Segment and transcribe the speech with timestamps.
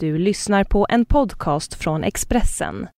[0.00, 2.88] Du lyssnar på en podcast från Expressen.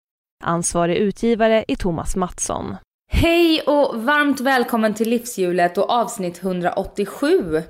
[0.45, 2.77] Ansvarig utgivare är Thomas Mattsson.
[3.13, 7.63] Hej och varmt välkommen till Livshjulet och avsnitt 187.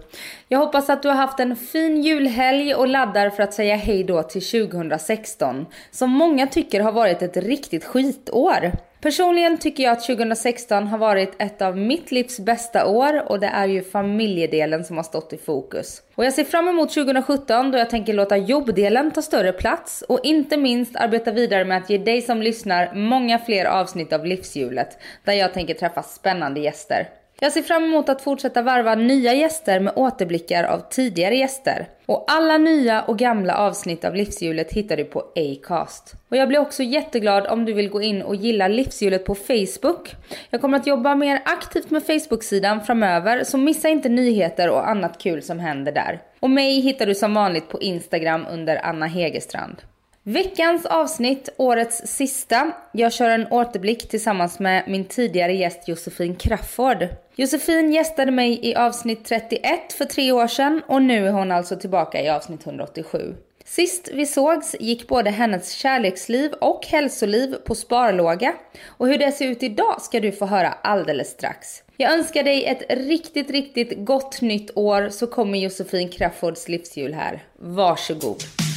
[0.48, 4.04] Jag hoppas att du har haft en fin julhelg och laddar för att säga hej
[4.04, 8.72] då till 2016 som många tycker har varit ett riktigt skitår.
[9.00, 13.46] Personligen tycker jag att 2016 har varit ett av mitt livs bästa år och det
[13.46, 16.02] är ju familjedelen som har stått i fokus.
[16.14, 20.20] Och jag ser fram emot 2017 då jag tänker låta jobbdelen ta större plats och
[20.22, 24.98] inte minst arbeta vidare med att ge dig som lyssnar många fler avsnitt av livshjulet
[25.24, 27.08] där jag tänker träffa spännande gäster.
[27.42, 31.88] Jag ser fram emot att fortsätta varva nya gäster med återblickar av tidigare gäster.
[32.06, 36.14] Och alla nya och gamla avsnitt av Livshjulet hittar du på Acast.
[36.28, 40.16] Och jag blir också jätteglad om du vill gå in och gilla Livshjulet på Facebook.
[40.50, 45.18] Jag kommer att jobba mer aktivt med Facebook-sidan framöver, så missa inte nyheter och annat
[45.18, 46.22] kul som händer där.
[46.40, 49.82] Och mig hittar du som vanligt på Instagram under Anna Hegerstrand.
[50.22, 52.72] Veckans avsnitt, årets sista.
[52.92, 57.08] Jag kör en återblick tillsammans med min tidigare gäst Josefin Crafoord.
[57.40, 61.76] Josefin gästade mig i avsnitt 31 för tre år sedan och nu är hon alltså
[61.76, 63.34] tillbaka i avsnitt 187.
[63.64, 68.54] Sist vi sågs gick både hennes kärleksliv och hälsoliv på sparlåga
[68.86, 71.82] och hur det ser ut idag ska du få höra alldeles strax.
[71.96, 77.44] Jag önskar dig ett riktigt, riktigt gott nytt år så kommer Josefin Crafoords livshjul här.
[77.58, 78.69] Varsågod!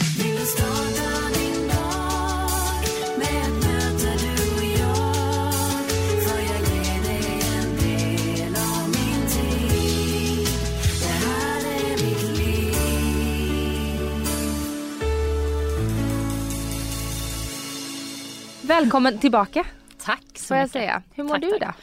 [18.74, 19.66] Välkommen tillbaka.
[19.98, 20.72] Tack så får jag mycket.
[20.72, 21.04] säga.
[21.12, 21.60] Hur mår Tack, du tack.
[21.60, 21.74] då?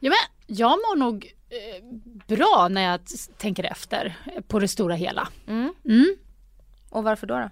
[0.00, 1.84] Ja, men jag mår nog eh,
[2.36, 3.00] bra när jag
[3.38, 5.28] tänker efter eh, på det stora hela.
[5.46, 5.74] Mm.
[5.84, 6.16] Mm.
[6.90, 7.34] Och varför då?
[7.34, 7.50] då?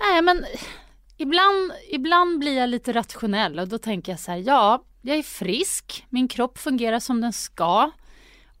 [0.00, 0.44] Nej, men
[1.16, 5.22] ibland, ibland blir jag lite rationell och då tänker jag så här, ja, jag är
[5.22, 7.90] frisk, min kropp fungerar som den ska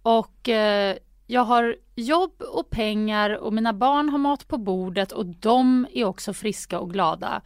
[0.02, 0.96] och eh,
[1.26, 6.04] jag har jobb och pengar och mina barn har mat på bordet och de är
[6.04, 7.42] också friska och glada.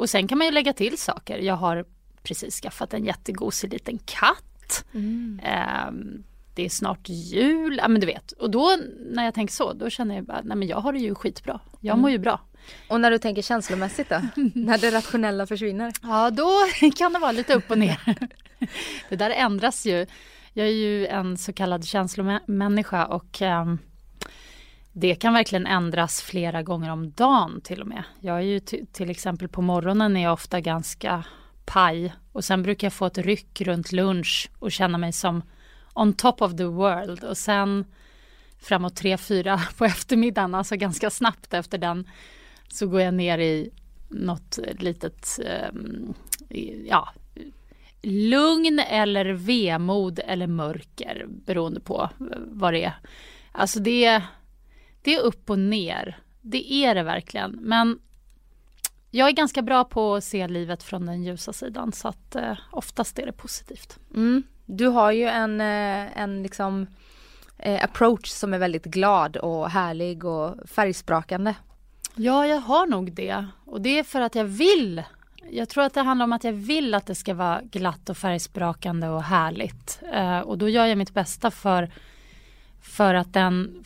[0.00, 1.38] Och sen kan man ju lägga till saker.
[1.38, 1.84] Jag har
[2.22, 4.84] precis skaffat en jättegosig liten katt.
[5.42, 6.24] Ehm,
[6.54, 8.32] det är snart jul, ja men du vet.
[8.32, 8.76] Och då
[9.10, 11.60] när jag tänker så, då känner jag bara, nej men jag har det ju skitbra.
[11.80, 12.40] Jag mår ju bra.
[12.88, 14.20] Och när du tänker känslomässigt då?
[14.54, 15.92] när det rationella försvinner?
[16.02, 16.50] Ja, då
[16.96, 18.00] kan det vara lite upp och ner.
[19.08, 20.06] Det där ändras ju.
[20.52, 23.78] Jag är ju en så kallad känslomänniska och ehm,
[24.92, 28.02] det kan verkligen ändras flera gånger om dagen till och med.
[28.20, 28.60] Jag är ju
[28.92, 31.24] till exempel på morgonen är jag ofta ganska
[31.64, 35.42] paj och sen brukar jag få ett ryck runt lunch och känna mig som
[35.94, 37.84] on top of the world och sen
[38.58, 42.08] framåt tre fyra på eftermiddagen, alltså ganska snabbt efter den,
[42.68, 43.70] så går jag ner i
[44.08, 46.14] något litet, ehm,
[46.86, 47.08] ja,
[48.02, 52.94] lugn eller vemod eller mörker beroende på eh, vad det är.
[53.52, 54.22] Alltså det,
[55.02, 56.18] det är upp och ner.
[56.40, 57.50] Det är det verkligen.
[57.50, 57.98] Men
[59.10, 62.58] jag är ganska bra på att se livet från den ljusa sidan så att eh,
[62.70, 63.98] oftast är det positivt.
[64.14, 64.42] Mm.
[64.66, 66.86] Du har ju en, eh, en liksom
[67.58, 71.54] eh, approach som är väldigt glad och härlig och färgsprakande.
[72.14, 73.46] Ja, jag har nog det.
[73.64, 75.02] Och det är för att jag vill.
[75.50, 78.16] Jag tror att det handlar om att jag vill att det ska vara glatt och
[78.16, 80.00] färgsprakande och härligt.
[80.12, 81.90] Eh, och då gör jag mitt bästa för,
[82.80, 83.84] för att den...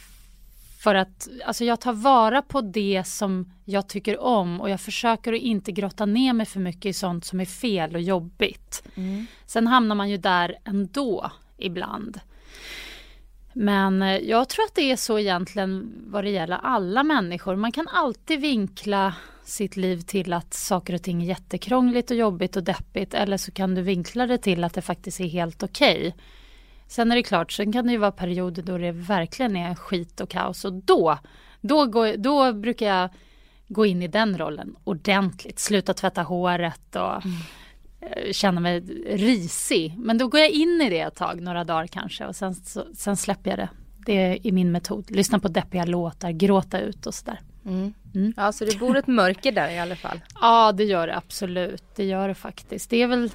[0.84, 5.33] För att alltså jag tar vara på det som jag tycker om och jag försöker
[5.33, 8.83] att inte grotta ner mig för mycket i sånt som är fel och jobbigt.
[9.47, 12.21] Sen hamnar man ju där ändå ibland.
[13.53, 17.56] Men eh, jag tror att det är så egentligen vad det gäller alla människor.
[17.56, 19.15] Man kan alltid vinkla
[19.45, 23.53] sitt liv till att saker och ting är jättekrångligt och jobbigt och deppigt eller så
[23.53, 26.15] kan du vinkla det till att det faktiskt är helt okej.
[26.87, 30.21] Sen är det klart, sen kan det ju vara perioder då det verkligen är skit
[30.21, 31.19] och kaos och då,
[31.61, 33.11] då, går, då brukar jag
[33.69, 35.59] gå in i den rollen ordentligt.
[35.59, 37.15] Sluta tvätta håret och
[38.01, 39.95] eh, känna mig risig.
[39.98, 42.84] Men då går jag in i det ett tag, några dagar kanske och sen, så,
[42.95, 43.69] sen släpper jag det.
[44.07, 45.10] Det är min metod.
[45.10, 47.41] Lyssna på deppiga låtar, gråta ut och sådär.
[48.37, 50.21] Ja, så det bor ett mörker där i alla fall.
[50.41, 51.84] Ja, det gör det absolut.
[51.97, 52.91] Det gör det faktiskt.
[52.91, 53.30] Det är väl...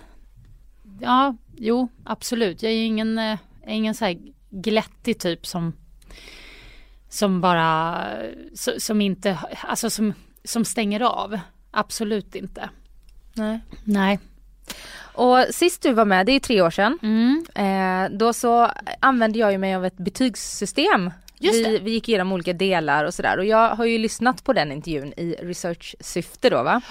[1.02, 2.64] Ja, jo, absolut.
[2.64, 4.18] Jag är ingen, eh, jag är ingen så här
[4.50, 5.74] glättig typ som...
[7.10, 8.06] Som bara...
[8.78, 9.40] Som inte...
[9.62, 10.14] Alltså som,
[10.44, 11.40] som stänger av.
[11.72, 12.70] Absolut inte.
[13.34, 13.60] Nej.
[13.84, 14.20] Nej.
[15.14, 17.46] Och sist du var med, det är tre år sedan, Mm.
[17.56, 22.54] eh, då så använde jag ju mig av ett betygssystem vi, vi gick igenom olika
[22.54, 26.82] delar och sådär och jag har ju lyssnat på den intervjun i research-syfte då va.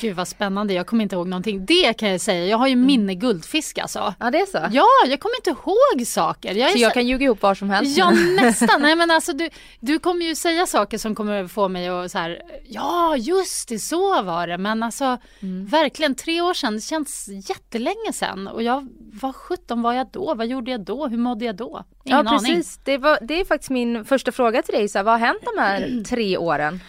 [0.00, 1.66] Gud vad spännande, jag kommer inte ihåg någonting.
[1.66, 2.86] Det kan jag säga, jag har ju mm.
[2.86, 4.14] minne guldfisk alltså.
[4.20, 4.58] Ja det är så?
[4.72, 6.54] Ja, jag kommer inte ihåg saker.
[6.54, 7.98] Jag så jag kan ljuga ihop var som helst?
[7.98, 9.50] Ja nästan, nej men alltså du,
[9.80, 13.78] du kommer ju säga saker som kommer få mig att så här, ja just det,
[13.78, 14.58] så var det.
[14.58, 15.66] Men alltså mm.
[15.66, 18.48] verkligen tre år sedan, det känns jättelänge sedan.
[18.48, 20.34] Och jag, vad sjutton var jag då?
[20.34, 21.06] Vad gjorde jag då?
[21.06, 21.84] Hur mådde jag då?
[22.04, 24.88] Ingen ja precis, det, var, det är faktiskt min första fråga till dig.
[24.88, 26.80] Så här, vad har hänt de här tre åren?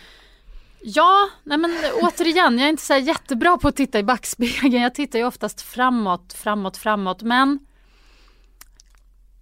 [0.81, 1.71] Ja, nej men
[2.01, 4.74] återigen, jag är inte så jättebra på att titta i backspegeln.
[4.74, 7.21] Jag tittar ju oftast framåt, framåt, framåt.
[7.21, 7.59] Men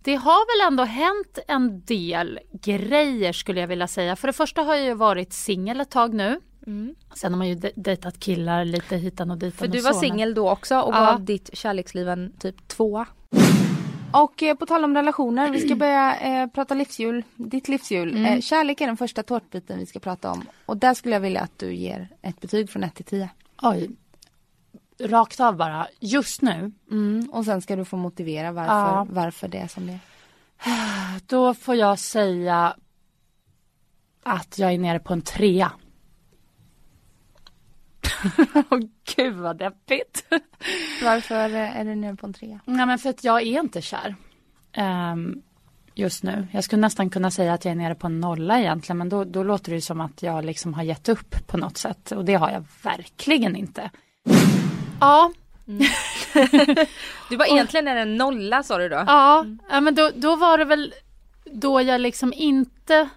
[0.03, 4.15] det har väl ändå hänt en del grejer skulle jag vilja säga.
[4.15, 6.39] För det första har jag ju varit singel ett tag nu.
[6.67, 6.95] Mm.
[7.15, 9.57] Sen har man ju dejtat killar lite hitan och ditan.
[9.57, 11.05] För du var singel då också och ja.
[11.05, 13.07] gav ditt kärleksliv en typ tvåa.
[14.23, 18.09] Och eh, på tal om relationer, vi ska börja eh, prata livshjul, ditt livshjul.
[18.09, 18.25] Mm.
[18.25, 20.43] Eh, kärlek är den första tårtbiten vi ska prata om.
[20.65, 23.29] Och där skulle jag vilja att du ger ett betyg från 1 till 10.
[23.61, 23.89] Oj.
[24.99, 26.71] Rakt av bara, just nu?
[26.91, 27.29] Mm.
[27.31, 29.07] Och sen ska du få motivera varför, ja.
[29.09, 29.99] varför det är som det är.
[31.27, 32.75] Då får jag säga
[34.23, 35.71] att jag är nere på en trea.
[38.69, 38.79] Åh
[39.15, 40.25] gud vad deppigt.
[41.03, 42.59] Varför är du nere på en trea?
[42.65, 44.15] Nej men för att jag är inte kär.
[44.77, 45.41] Um,
[45.95, 46.47] just nu.
[46.51, 49.23] Jag skulle nästan kunna säga att jag är nere på en nolla egentligen men då,
[49.23, 52.33] då låter det som att jag liksom har gett upp på något sätt och det
[52.33, 53.89] har jag verkligen inte.
[54.99, 55.31] Ja.
[55.67, 55.81] Mm.
[57.29, 59.03] du var egentligen är en nolla sa du då?
[59.07, 59.59] Ja, mm.
[59.69, 60.93] ja men då, då var det väl
[61.51, 63.09] då jag liksom inte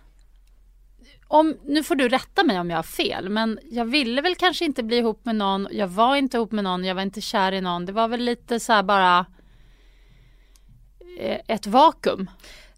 [1.29, 4.65] om, nu får du rätta mig om jag har fel, men jag ville väl kanske
[4.65, 5.69] inte bli ihop med någon.
[5.71, 7.87] Jag var inte ihop med någon, jag var inte kär i någon.
[7.87, 9.27] Det var väl lite så här bara
[11.19, 12.31] eh, ett vakuum.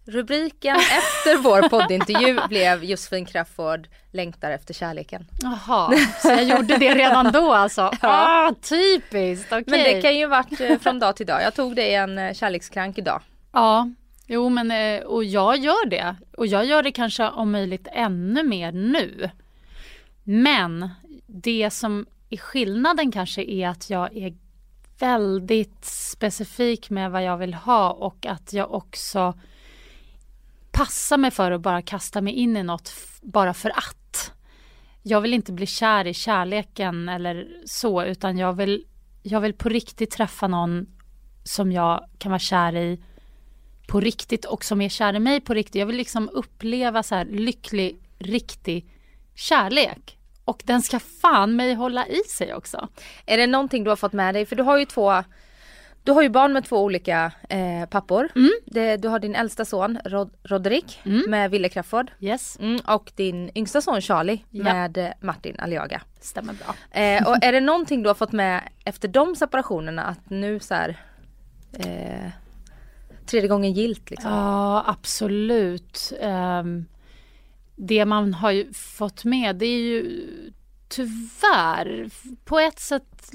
[0.05, 5.25] Rubriken efter vår poddintervju blev Josefin Crafoord längtar efter kärleken.
[5.41, 7.81] Jaha, så jag gjorde det redan då alltså?
[8.01, 8.47] Ja.
[8.47, 9.47] Ah, typiskt.
[9.47, 9.63] Okay.
[9.67, 11.41] Men det kan ju varit eh, från dag till dag.
[11.41, 13.21] Jag tog det i en eh, kärlekskrank idag.
[13.51, 13.89] Ja,
[14.33, 16.15] Jo, men eh, och jag gör det.
[16.37, 19.29] Och jag gör det kanske om möjligt ännu mer nu.
[20.23, 20.89] Men
[21.27, 24.33] det som är skillnaden kanske är att jag är
[24.99, 29.39] väldigt specifik med vad jag vill ha och att jag också
[30.71, 32.91] passar mig för att bara kasta mig in i något
[33.21, 34.31] bara för att.
[35.01, 38.85] Jag vill inte bli kär i kärleken eller så utan jag vill,
[39.23, 40.87] jag vill på riktigt träffa någon
[41.43, 43.03] som jag kan vara kär i
[43.91, 45.75] på riktigt och som är kär i mig på riktigt.
[45.75, 48.85] Jag vill liksom uppleva så här lycklig, riktig
[49.35, 50.17] kärlek.
[50.45, 52.87] Och den ska fan mig hålla i sig också.
[53.25, 54.45] Är det någonting du har fått med dig?
[54.45, 55.23] För du har ju två
[56.03, 58.29] du har ju barn med två olika eh, pappor.
[58.35, 58.51] Mm.
[58.65, 61.23] Det, du har din äldsta son Rod Roderick mm.
[61.27, 62.11] med Ville Crafoord.
[62.19, 62.57] Yes.
[62.59, 64.63] Mm, och din yngsta son Charlie ja.
[64.63, 66.01] med eh, Martin Aliaga.
[66.21, 67.01] Stämmer bra.
[67.01, 70.73] Eh, och är det någonting du har fått med efter de separationerna att nu så
[70.73, 70.97] här,
[71.73, 72.31] eh,
[73.31, 74.31] tredje gången gilt liksom.
[74.31, 76.13] Ja absolut.
[76.21, 76.85] Um,
[77.75, 80.21] det man har ju fått med det är ju
[80.87, 82.09] tyvärr
[82.45, 83.31] på ett sätt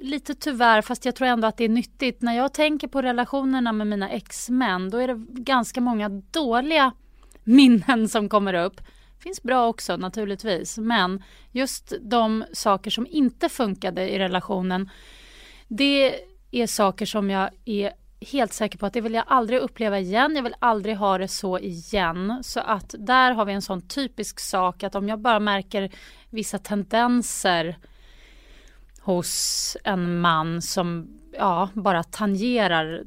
[0.00, 2.22] lite tyvärr fast jag tror ändå att det är nyttigt.
[2.22, 6.92] När jag tänker på relationerna med mina ex-män då är det ganska många dåliga
[7.44, 8.80] minnen som kommer upp.
[9.18, 11.22] Finns bra också naturligtvis men
[11.52, 14.90] just de saker som inte funkade i relationen
[15.68, 16.20] det
[16.50, 20.36] är saker som jag är helt säker på att det vill jag aldrig uppleva igen.
[20.36, 22.40] Jag vill aldrig ha det så igen.
[22.42, 25.90] Så att där har vi en sån typisk sak att om jag bara märker
[26.30, 27.78] vissa tendenser
[29.00, 33.02] hos en man som ja, bara tangerar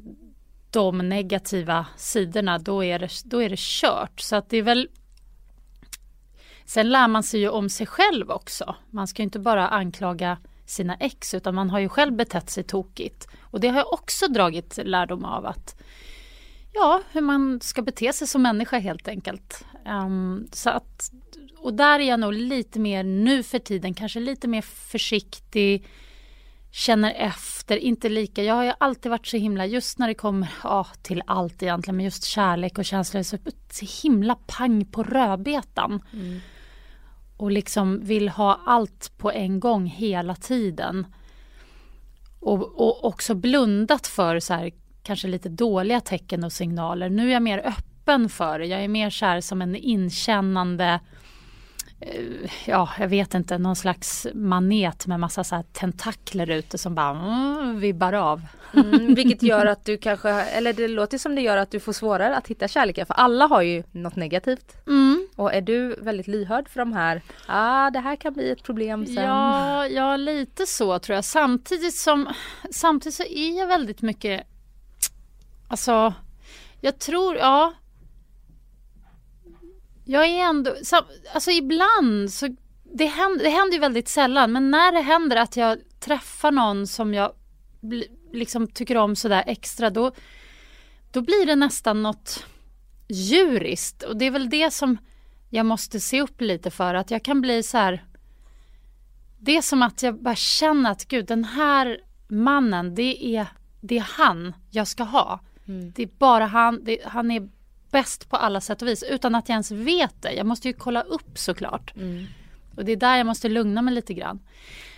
[0.70, 4.20] de negativa sidorna, då är, det, då är det kört.
[4.20, 4.88] Så att det är väl
[6.66, 8.76] Sen lär man sig ju om sig själv också.
[8.90, 13.28] Man ska inte bara anklaga sina ex utan man har ju själv betett sig tokigt.
[13.40, 15.82] Och det har jag också dragit lärdom av att
[16.72, 19.64] ja, hur man ska bete sig som människa helt enkelt.
[19.86, 21.10] Um, så att,
[21.58, 25.86] och där är jag nog lite mer nu för tiden, kanske lite mer försiktig,
[26.70, 28.42] känner efter, inte lika.
[28.42, 31.96] Jag har ju alltid varit så himla, just när det kommer ja, till allt egentligen,
[31.96, 33.38] men just kärlek och känslor, så,
[33.70, 36.02] så himla pang på rödbetan.
[36.12, 36.40] Mm
[37.36, 41.06] och liksom vill ha allt på en gång hela tiden.
[42.40, 44.70] Och, och också blundat för så här,
[45.02, 47.10] kanske lite dåliga tecken och signaler.
[47.10, 48.66] Nu är jag mer öppen för det.
[48.66, 51.00] Jag är mer kär som en inkännande
[52.00, 56.94] eh, ja, jag vet inte, någon slags manet med massa så här tentakler ute som
[56.94, 58.42] bara mm, vibbar av.
[58.74, 61.92] Mm, vilket gör att du kanske, eller det låter som det gör att du får
[61.92, 64.86] svårare att hitta kärleken för alla har ju något negativt.
[64.86, 65.23] Mm.
[65.36, 68.62] Och är du väldigt lyhörd för de här, ja ah, det här kan bli ett
[68.62, 69.14] problem sen.
[69.14, 71.24] Ja, ja, lite så tror jag.
[71.24, 72.28] Samtidigt som,
[72.70, 74.46] samtidigt så är jag väldigt mycket,
[75.68, 76.14] alltså,
[76.80, 77.74] jag tror, ja.
[80.04, 80.74] Jag är ändå,
[81.34, 82.56] alltså ibland så,
[82.92, 86.86] det händer, det händer ju väldigt sällan, men när det händer att jag träffar någon
[86.86, 87.32] som jag
[88.32, 90.12] liksom tycker om sådär extra, då,
[91.12, 92.44] då blir det nästan något
[93.08, 94.02] djuriskt.
[94.02, 94.98] Och det är väl det som
[95.54, 98.04] jag måste se upp lite för, att jag kan bli så här...
[99.38, 103.46] Det är som att jag bara känner att gud, den här mannen, det är,
[103.80, 105.40] det är han jag ska ha.
[105.68, 105.92] Mm.
[105.96, 107.48] Det är bara han, det, han är
[107.90, 110.32] bäst på alla sätt och vis utan att jag ens vet det.
[110.32, 111.96] Jag måste ju kolla upp såklart.
[111.96, 112.26] Mm.
[112.76, 114.40] Och det är där jag måste lugna mig lite grann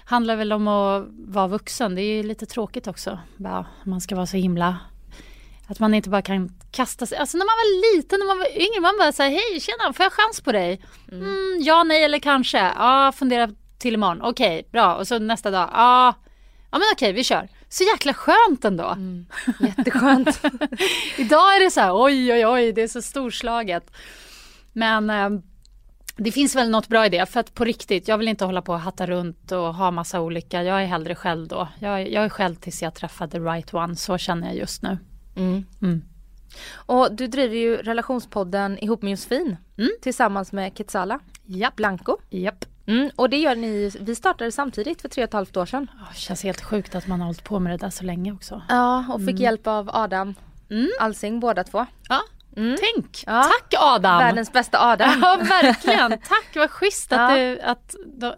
[0.07, 1.95] handlar väl om att vara vuxen.
[1.95, 3.19] Det är ju lite tråkigt också.
[3.37, 4.77] Bara, man ska vara så himla
[5.67, 7.19] att man inte bara kan kasta sig.
[7.19, 10.05] Alltså när man var liten, när man var yngre, man bara säger hej tjena, får
[10.05, 10.83] jag chans på dig?
[11.13, 11.25] Mm.
[11.25, 12.59] Mm, ja, nej eller kanske.
[12.59, 14.23] Ja, fundera till imorgon.
[14.23, 14.95] Okej, okay, bra.
[14.95, 15.71] Och så nästa dag.
[15.73, 16.15] Ja,
[16.71, 17.49] ja men okej, vi kör.
[17.69, 18.85] Så jäkla skönt ändå.
[18.85, 19.27] Mm.
[19.61, 20.29] Jätteskönt.
[21.17, 23.91] Idag är det så här, oj oj oj, det är så storslaget.
[24.73, 25.31] Men eh,
[26.17, 28.63] det finns väl något bra i det för att på riktigt, jag vill inte hålla
[28.63, 30.63] på och hatta runt och ha massa olika.
[30.63, 31.69] Jag är hellre själv då.
[31.79, 33.97] Jag, jag är själv tills jag träffar the right one.
[33.97, 34.99] Så känner jag just nu.
[35.37, 35.65] Mm.
[35.83, 36.03] Mm.
[36.75, 39.91] Och du driver ju relationspodden ihop med Josefin mm.
[40.03, 41.77] tillsammans med Ketsala Japp.
[41.77, 42.17] Blanco.
[42.31, 42.65] Japp.
[42.87, 45.91] Mm, och det gör ni, vi startade samtidigt för tre och ett halvt år sedan.
[46.01, 48.63] Oh, känns helt sjukt att man har hållit på med det där så länge också.
[48.69, 49.43] Ja, och fick mm.
[49.43, 50.35] hjälp av Adam
[50.71, 50.89] mm.
[51.01, 51.87] Alsing båda två.
[52.09, 52.21] Ja,
[52.57, 52.77] Mm.
[52.81, 53.25] Tänk!
[53.27, 53.43] Ja.
[53.43, 54.19] Tack Adam!
[54.19, 55.11] Världens bästa Adam.
[55.23, 56.11] Ja verkligen.
[56.11, 57.37] Tack vad schysst att, ja.
[57.37, 57.95] du, att,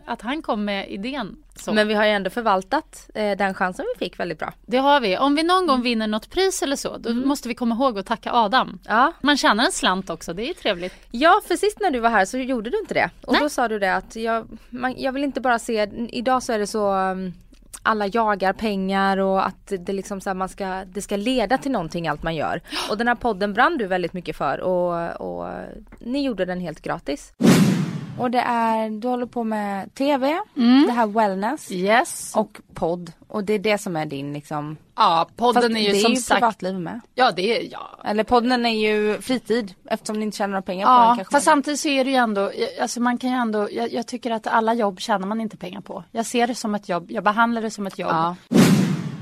[0.07, 1.37] att han kom med idén.
[1.57, 1.73] Så.
[1.73, 4.53] Men vi har ju ändå förvaltat eh, den chansen vi fick väldigt bra.
[4.67, 5.19] Det har vi.
[5.19, 7.29] Om vi någon gång vinner något pris eller så då mm.
[7.29, 8.79] måste vi komma ihåg att tacka Adam.
[8.89, 9.13] Ja.
[9.21, 10.95] Man tjänar en slant också, det är trevligt.
[11.11, 13.11] Ja för sist när du var här så gjorde du inte det.
[13.23, 13.43] Och Nej.
[13.43, 16.59] då sa du det att jag, man, jag vill inte bara se, idag så är
[16.59, 17.35] det så um,
[17.83, 22.09] alla jagar pengar och att det liksom så man ska, det ska leda till någonting
[22.09, 22.61] allt man gör.
[22.91, 25.53] Och den här podden brann du väldigt mycket för och, och
[25.99, 27.33] ni gjorde den helt gratis.
[28.19, 30.87] Och det är, du håller på med TV, mm.
[30.87, 32.33] det här wellness yes.
[32.37, 33.13] och podd.
[33.29, 36.29] Och det är det som är din liksom Ja podden Fast är ju som sagt.
[36.29, 37.01] det är ju privatliv med.
[37.15, 37.99] Ja det är, ja.
[38.05, 41.33] Eller podden är ju fritid eftersom ni inte tjänar några pengar ja, på den kanske.
[41.33, 44.31] Fast samtidigt så är det ju ändå, alltså man kan ju ändå, jag, jag, tycker
[44.31, 46.05] att alla jobb tjänar man inte pengar på.
[46.11, 48.11] Jag ser det som ett jobb, jag behandlar det som ett jobb.
[48.11, 48.37] Ja.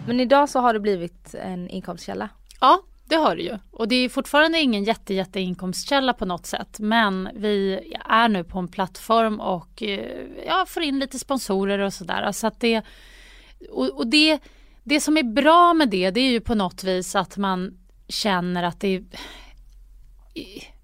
[0.06, 2.28] Men idag så har det blivit en inkomstkälla.
[2.60, 3.58] Ja det har det ju.
[3.70, 6.78] Och det är fortfarande ingen jätte, jätte inkomstkälla på något sätt.
[6.78, 11.92] Men vi är nu på en plattform och eh, ja, får in lite sponsorer och
[11.92, 12.32] sådär.
[12.32, 12.82] Så att det,
[13.70, 14.38] och, och det,
[14.84, 18.62] det som är bra med det, det är ju på något vis att man känner
[18.62, 19.04] att det är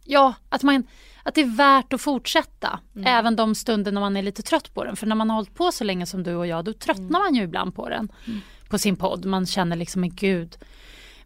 [0.04, 0.84] Ja, att man
[1.22, 2.80] att det är värt att fortsätta.
[2.96, 3.06] Mm.
[3.06, 4.96] Även de stunder när man är lite trött på den.
[4.96, 7.22] För när man har hållit på så länge som du och jag, då tröttnar mm.
[7.22, 8.12] man ju ibland på den.
[8.26, 8.40] Mm.
[8.68, 9.24] På sin podd.
[9.24, 10.56] Man känner liksom, men gud,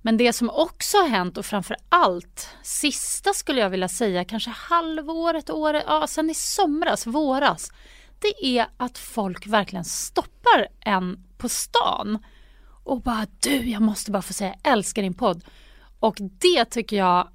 [0.06, 4.50] men det som också har hänt och framför allt sista skulle jag vilja säga, kanske
[4.50, 7.72] halvåret, året, ja sen i somras, våras.
[8.18, 12.18] Det är att folk verkligen stoppar en på stan
[12.84, 15.44] och bara du, jag måste bara få säga jag älskar din podd.
[16.00, 17.28] Och det tycker jag,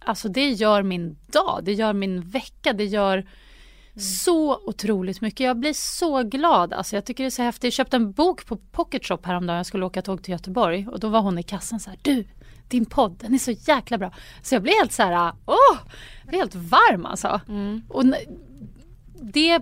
[0.00, 3.26] alltså det gör min dag, det gör min vecka, det gör
[3.98, 4.04] Mm.
[4.04, 5.40] Så otroligt mycket.
[5.40, 6.72] Jag blir så glad.
[6.72, 7.64] Alltså jag tycker det är så häftigt.
[7.64, 9.56] Jag köpte en bok på Pocket Shop häromdagen.
[9.56, 10.88] Jag skulle åka tåg till Göteborg.
[10.88, 11.98] Och då var hon i kassan så här.
[12.02, 12.24] Du,
[12.68, 14.12] din podd, den är så jäkla bra.
[14.42, 15.32] Så jag blir helt så här.
[15.46, 15.78] Åh!
[16.20, 17.40] Jag blir helt varm alltså.
[17.48, 17.82] Mm.
[17.88, 18.04] Och
[19.20, 19.60] det,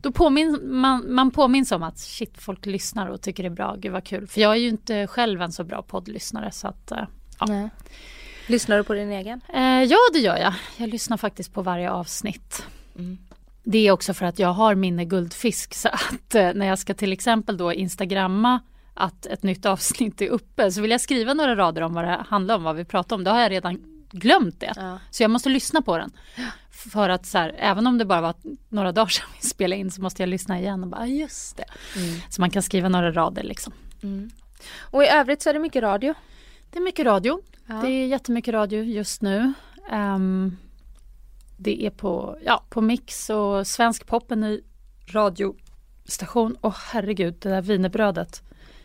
[0.00, 3.76] då påmin, man, man påminns om att shit, folk lyssnar och tycker det är bra.
[3.78, 4.26] Gud vad kul.
[4.26, 6.52] För jag är ju inte själv en så bra poddlyssnare.
[6.52, 7.04] Så att, eh,
[7.38, 7.46] ja.
[7.46, 7.68] Nej.
[8.46, 9.40] Lyssnar du på din egen?
[9.54, 10.54] Eh, ja, det gör jag.
[10.76, 12.66] Jag lyssnar faktiskt på varje avsnitt.
[12.98, 13.18] Mm.
[13.70, 16.94] Det är också för att jag har minne guldfisk så att eh, när jag ska
[16.94, 18.60] till exempel då instagramma
[18.94, 22.24] att ett nytt avsnitt är uppe så vill jag skriva några rader om vad det
[22.28, 23.24] handlar om, vad vi pratar om.
[23.24, 24.72] Då har jag redan glömt det.
[24.76, 24.98] Ja.
[25.10, 26.12] Så jag måste lyssna på den.
[26.70, 28.34] För att så här, även om det bara var
[28.68, 31.64] några dagar sedan vi spelade in så måste jag lyssna igen och bara just det.
[31.96, 32.20] Mm.
[32.28, 33.72] Så man kan skriva några rader liksom.
[34.02, 34.30] Mm.
[34.80, 36.14] Och i övrigt så är det mycket radio?
[36.70, 37.40] Det är mycket radio.
[37.66, 37.74] Ja.
[37.74, 39.52] Det är jättemycket radio just nu.
[39.92, 40.56] Um,
[41.58, 44.60] det är på, ja, på Mix och Svensk Pop, en ny
[45.06, 46.56] radiostation.
[46.60, 48.42] Åh oh, herregud, det där vinerbrödet.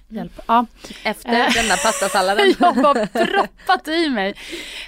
[0.08, 0.40] Hjälp.
[0.48, 0.66] Ja.
[1.04, 2.54] Efter eh, den där pastasalladen.
[2.60, 4.30] jag har proppat i mig.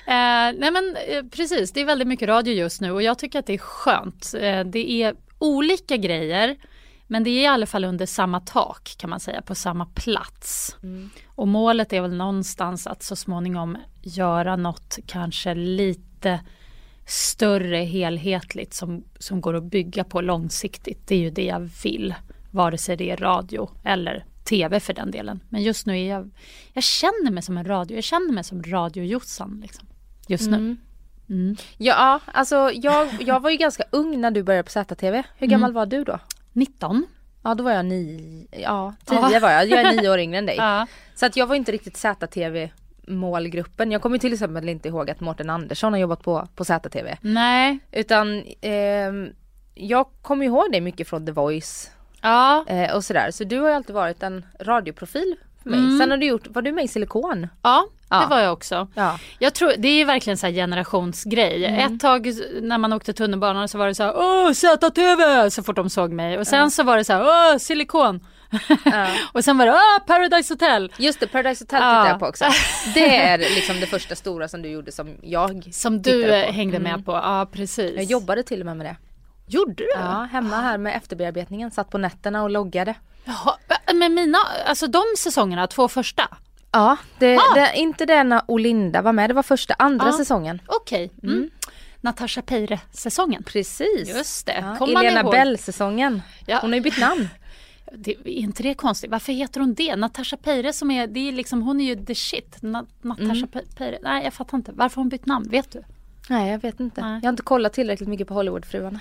[0.07, 3.39] Eh, nej men eh, precis, det är väldigt mycket radio just nu och jag tycker
[3.39, 4.33] att det är skönt.
[4.39, 6.57] Eh, det är olika grejer.
[7.07, 10.77] Men det är i alla fall under samma tak kan man säga, på samma plats.
[10.83, 11.09] Mm.
[11.25, 16.39] Och målet är väl någonstans att så småningom göra något kanske lite
[17.05, 21.07] större helhetligt som, som går att bygga på långsiktigt.
[21.07, 22.15] Det är ju det jag vill.
[22.51, 25.39] Vare sig det är radio eller tv för den delen.
[25.49, 26.31] Men just nu är jag,
[26.73, 29.87] jag känner mig som en radio, jag känner mig som radiojossan liksom.
[30.27, 30.57] Just nu.
[30.57, 30.77] Mm.
[31.29, 31.55] Mm.
[31.77, 35.23] Ja, alltså jag, jag var ju ganska ung när du började på ZTV.
[35.37, 35.73] Hur gammal Mm.
[35.75, 36.19] var du då?
[36.53, 37.05] 19.
[37.43, 39.39] Ja då var jag nio, ja tio Ja.
[39.39, 39.67] var jag.
[39.69, 40.55] Jag är nio år yngre än dig.
[40.59, 40.87] Ja.
[41.15, 42.69] Så att jag var inte riktigt ZTV
[43.07, 43.91] målgruppen.
[43.91, 47.17] Jag kommer till exempel inte ihåg att Mårten Andersson har jobbat på, på ZTV.
[47.21, 47.79] Nej.
[47.91, 49.29] Utan ehm,
[49.73, 52.65] jag kommer ihåg dig mycket från The Voice Ja.
[52.67, 53.31] eh, och sådär.
[53.31, 55.79] Så du har ju alltid varit en radioprofil för mig.
[55.79, 55.99] Mm.
[55.99, 57.47] Sen har du gjort, var du med i Silikon?
[57.61, 58.27] ja, det Ja.
[58.29, 58.87] var jag också.
[58.95, 59.19] Ja.
[59.39, 61.65] Jag tror, det är verkligen så generationsgrej.
[61.65, 61.93] Mm.
[61.95, 62.31] Ett tag
[62.61, 65.49] när man åkte tunnelbana så var det så här Åh ZTV!
[65.51, 66.37] Så fort de såg mig.
[66.37, 68.27] Och sen så var det så här Åh silikon!
[68.85, 69.07] Ja.
[69.33, 70.91] Och sen var det Åh Paradise Hotel!
[70.97, 71.89] Just det, Paradise Hotel Ja.
[71.89, 72.45] tittade jag på också.
[72.93, 76.91] Det är liksom det första stora som du gjorde som jag Som du hängde Mm.
[76.91, 77.11] med på.
[77.11, 77.91] Ja precis.
[77.95, 78.95] Jag jobbade till och med med det.
[79.47, 79.89] Gjorde du?
[79.95, 81.71] Ja, hemma här med efterbearbetningen.
[81.71, 82.95] Satt på nätterna och loggade.
[83.25, 83.55] Jaha,
[83.93, 86.27] men mina, alltså de säsongerna, två första.
[86.71, 87.53] Ja, det, Ah.
[87.55, 89.29] det, inte det när Olinda var med.
[89.29, 90.11] Det var första, andra Ja.
[90.17, 90.61] säsongen.
[90.67, 91.11] Okej.
[91.23, 91.49] Mm.
[92.01, 93.43] Natasha Peire-säsongen.
[93.43, 94.15] Precis.
[94.15, 95.23] Just det, Ja, Elena.
[95.31, 96.21] Bell-säsongen.
[96.45, 96.57] Ja.
[96.61, 97.29] Hon har ju bytt namn.
[97.93, 99.11] Det, är inte det konstigt?
[99.11, 99.95] Varför heter hon det?
[99.95, 102.57] Natasha Peire som är, det är liksom, hon är ju the shit.
[102.61, 103.47] Na, Natasha Mm.
[103.49, 103.99] Pe- Peire.
[104.03, 104.71] Nej jag fattar inte.
[104.71, 105.49] Varför har hon bytt namn?
[105.49, 105.83] Vet du?
[106.29, 107.01] Nej, jag vet inte.
[107.01, 107.13] Nej.
[107.21, 108.99] Jag har inte kollat tillräckligt mycket på Hollywoodfruarna.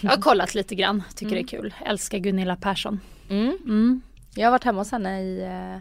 [0.00, 1.02] Jag har kollat lite grann.
[1.14, 1.74] Tycker det är kul.
[1.86, 3.00] Älskar Gunilla Persson.
[3.30, 3.58] Mm.
[3.64, 4.02] Mm.
[4.34, 5.78] Jag har varit hemma hos henne i, eh,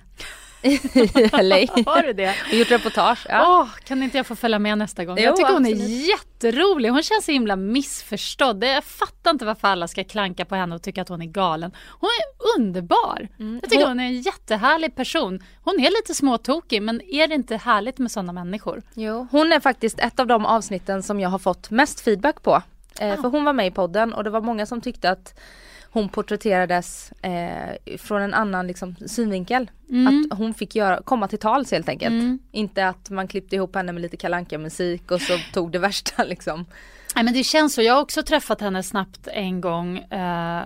[0.94, 1.56] i LA
[1.92, 2.36] Har du det?
[2.52, 3.26] och gjort reportage.
[3.30, 3.60] Ja.
[3.62, 5.18] Åh, kan inte jag få följa med nästa gång?
[5.20, 5.82] Jo, jag tycker hon absolut.
[5.82, 6.90] är jätterolig.
[6.90, 8.64] Hon känns så himla missförstådd.
[8.64, 11.72] Jag fattar inte varför alla ska klanka på henne och tycka att hon är galen.
[12.00, 13.28] Hon är underbar.
[13.62, 15.44] Jag tycker Hon- hon är en jättehärlig person.
[15.64, 18.82] Hon är lite småtokig men är det inte härligt med sådana människor?
[18.94, 19.28] Jo.
[19.32, 22.62] Hon är faktiskt ett av de avsnitten som jag har fått mest feedback på.
[23.00, 23.16] Eh, Ah.
[23.22, 25.40] För hon var med i podden och det var många som tyckte att
[25.96, 29.72] hon porträtterades eh, från en annan liksom, synvinkel.
[29.90, 30.08] Mm.
[30.32, 32.14] Att hon fick göra, komma till tals helt enkelt.
[32.14, 32.40] Mm.
[32.52, 36.24] Inte att man klippte ihop henne med lite kalanka musik och så tog det värsta
[36.34, 36.66] liksom.
[37.16, 37.82] Nej, men det känns så.
[37.82, 39.98] Jag har också träffat henne snabbt en gång.
[39.98, 40.64] Eh,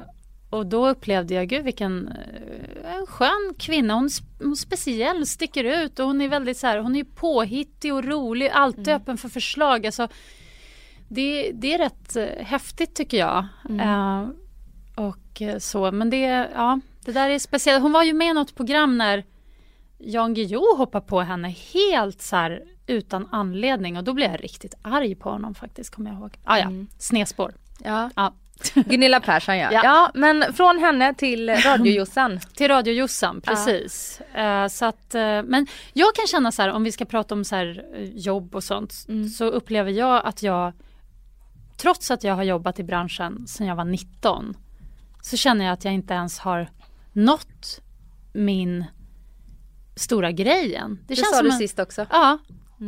[0.49, 3.93] och då upplevde jag, gud vilken eh, skön kvinna.
[3.93, 8.03] Hon, hon speciell, sticker ut och hon är väldigt så här, hon är påhittig och
[8.03, 9.85] rolig, alltid öppen för förslag.
[9.85, 10.07] Alltså,
[11.07, 13.45] det, det är rätt eh, häftigt tycker jag.
[13.69, 14.27] Eh,
[14.99, 17.81] och eh, så, men det, ja, det där är speciellt.
[17.81, 19.23] Hon var ju med i något program när
[19.97, 24.73] Jan Guillou hoppade på henne helt så här utan anledning och då blev jag riktigt
[24.81, 26.37] arg på honom faktiskt, kommer jag ihåg.
[26.43, 27.53] Ah, ja, snedspår.
[27.83, 28.09] Ja.
[28.15, 28.33] Ja.
[28.73, 29.69] Gunilla Persson ja.
[29.73, 29.81] Ja.
[29.83, 30.11] ja.
[30.13, 32.39] men från henne till radiojossan.
[32.55, 34.21] Till radiojossan, precis.
[34.21, 37.43] Eh, så att, eh, men jag kan känna så här, om vi ska prata om
[37.43, 38.93] så här, jobb och sånt,
[39.37, 40.73] så upplever jag att jag,
[41.77, 44.55] trots att jag har jobbat i branschen sedan jag var 19,
[45.21, 46.69] så känner jag att jag inte ens har
[47.13, 47.81] nått
[48.33, 48.85] min
[49.95, 50.99] stora grejen.
[51.07, 52.05] Det, känns sa du en- sist också.
[52.11, 52.37] Ja,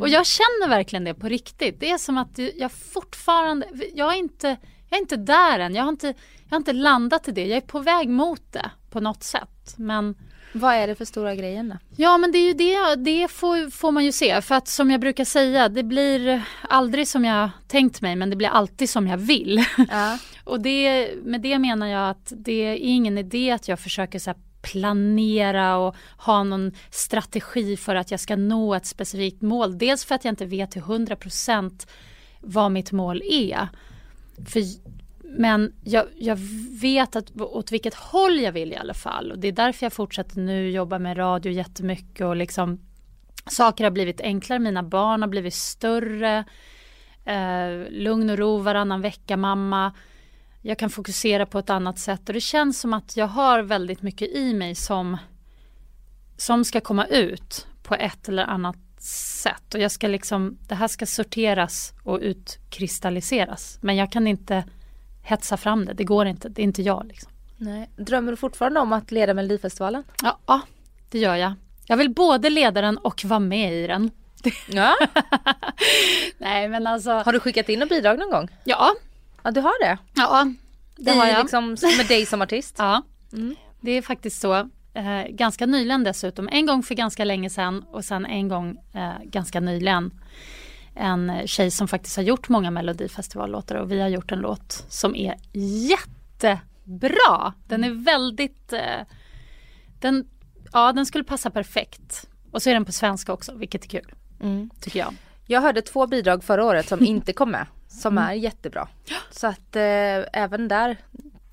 [0.00, 1.80] och jag känner verkligen det på riktigt.
[1.80, 4.48] Det är som att jag fortfarande, jag är inte,
[4.88, 5.74] jag är inte där än.
[5.74, 7.46] Jag har inte, jag har inte landat i det.
[7.46, 9.74] Jag är på väg mot det på något sätt.
[9.76, 10.14] Men
[10.52, 11.76] Vad är det för stora grejen då?
[11.96, 14.42] ja, men det är ju det, det får, får man ju se.
[14.42, 18.36] För att som jag brukar säga, det blir aldrig som jag tänkt mig, men det
[18.36, 19.64] blir alltid som jag vill.
[19.90, 20.18] Ja.
[20.44, 24.30] Och det, med det menar jag att det är ingen idé att jag försöker så
[24.30, 29.78] här planera och ha någon strategi för att jag ska nå ett specifikt mål.
[29.78, 31.88] Dels för att jag inte vet till 100%
[32.40, 33.68] vad mitt mål är.
[34.46, 34.62] För,
[35.22, 36.38] men jag, jag
[36.80, 39.32] vet att, åt vilket håll jag vill i alla fall.
[39.32, 42.80] Och det är därför jag fortsätter nu jobba med radio jättemycket och liksom
[43.50, 44.58] saker har blivit enklare.
[44.58, 46.44] Mina barn har blivit större.
[47.24, 49.92] Eh, lugn och ro varannan vecka mamma.
[50.64, 54.02] Jag kan fokusera på ett annat sätt och det känns som att jag har väldigt
[54.02, 55.16] mycket i mig som,
[56.36, 59.74] som ska komma ut på ett eller annat sätt.
[59.74, 63.78] Och jag ska liksom, det här ska sorteras och utkristalliseras.
[63.80, 64.64] Men jag kan inte
[65.22, 67.06] hetsa fram det, det går inte, det är inte jag.
[67.06, 67.32] Liksom.
[67.56, 67.90] Nej.
[67.96, 70.04] Drömmer du fortfarande om att leda Melodifestivalen?
[70.22, 70.60] Ja, ja,
[71.10, 71.52] det gör jag.
[71.86, 74.10] Jag vill både leda den och vara med i den.
[74.68, 74.96] Ja.
[76.38, 78.48] Nej men alltså, Har du skickat in något bidrag någon gång?
[78.64, 78.94] ja,
[79.44, 79.98] Ja du har det?
[80.14, 80.52] ja
[80.96, 81.40] det I, har jag.
[81.40, 82.74] Liksom, med dig som artist?
[82.78, 83.02] Ja,
[83.32, 83.56] Mm.
[83.80, 84.54] det är faktiskt så.
[84.94, 86.48] Eh, ganska nyligen dessutom.
[86.52, 90.10] En gång för ganska länge sedan och sen en gång eh, ganska nyligen.
[90.94, 95.16] En tjej som faktiskt har gjort många melodifestivallåtar och vi har gjort en låt som
[95.16, 97.52] är jättebra.
[97.68, 98.72] Den är väldigt...
[98.72, 99.06] Eh,
[100.00, 100.24] den,
[100.72, 102.28] ja, den skulle passa perfekt.
[102.50, 104.12] Och så är den på svenska också, vilket är kul.
[104.40, 104.70] Mm.
[104.80, 105.14] Tycker jag.
[105.52, 107.66] Jag hörde två bidrag förra året som inte kom med.
[107.88, 108.30] Som mm.
[108.30, 108.88] är jättebra.
[109.30, 109.82] Så att eh,
[110.32, 110.96] även där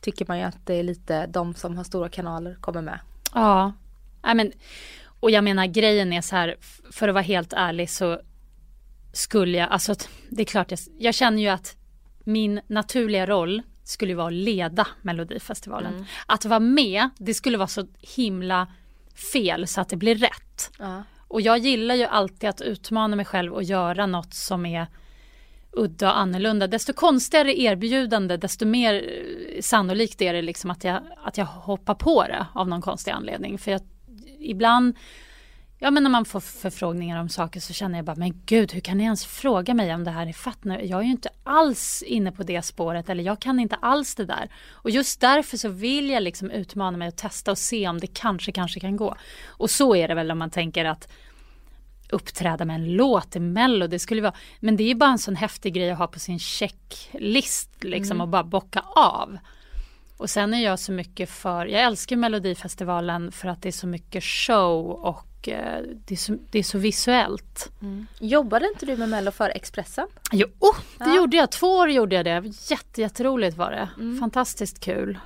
[0.02, 3.00] tycker man ju att det är lite de som har stora kanaler kommer med.
[3.34, 3.74] Ja,
[4.32, 4.52] I men,
[5.20, 6.56] och jag menar grejen är så här,
[6.92, 8.22] för att vara helt ärlig så
[9.14, 9.96] skulle jag, alltså
[10.30, 11.76] det är klart jag, jag känner ju att
[12.24, 15.94] min naturliga roll skulle vara att leda Melodifestivalen.
[15.94, 16.06] Mm.
[16.26, 18.68] Att vara med, det skulle vara så himla
[19.34, 20.72] fel så att det blir rätt.
[20.80, 21.04] Ja.
[21.30, 24.88] Och jag gillar ju alltid att utmana mig själv och göra något som är
[25.72, 26.68] udda och annorlunda.
[26.68, 31.96] Desto konstigare erbjudande, desto mer eh, sannolikt är det liksom att jag, att jag hoppar
[31.96, 33.58] på det av någon konstig anledning.
[33.58, 33.82] För jag,
[34.40, 34.96] ibland,
[35.80, 38.82] ja men när man får förfrågningar om saker så känner jag bara, men gud hur
[38.82, 40.80] kan ni ens fråga mig om det här är fattnar?
[40.80, 44.26] Jag är ju inte alls inne på det spåret eller jag kan inte alls det
[44.26, 44.50] där.
[44.72, 48.08] Och just därför så vill jag liksom utmana mig och testa och se om det
[48.08, 49.16] kanske, kanske kan gå.
[49.48, 51.08] Och så är det väl om man tänker att
[52.10, 53.88] uppträda med en låt i Mello.
[53.88, 56.40] Det skulle vara, men det är bara en sån häftig grej att ha på sin
[56.40, 58.22] checklist liksom mm.
[58.22, 59.38] och bara bocka av.
[60.20, 63.88] Och sen är jag så mycket för, jag älskar Melodifestivalen för att det är så
[63.88, 67.72] mycket show och eh, det, är så, det är så visuellt.
[67.82, 68.08] Mm.
[68.20, 70.08] Jobbade inte du med Mello för Expressen?
[70.32, 71.16] Jo, oh, det ja.
[71.16, 71.52] gjorde jag.
[71.52, 72.44] Två år gjorde jag det.
[72.70, 73.90] Jätte, jätteroligt var det.
[73.98, 74.20] Mm.
[74.20, 75.20] Fantastiskt kul.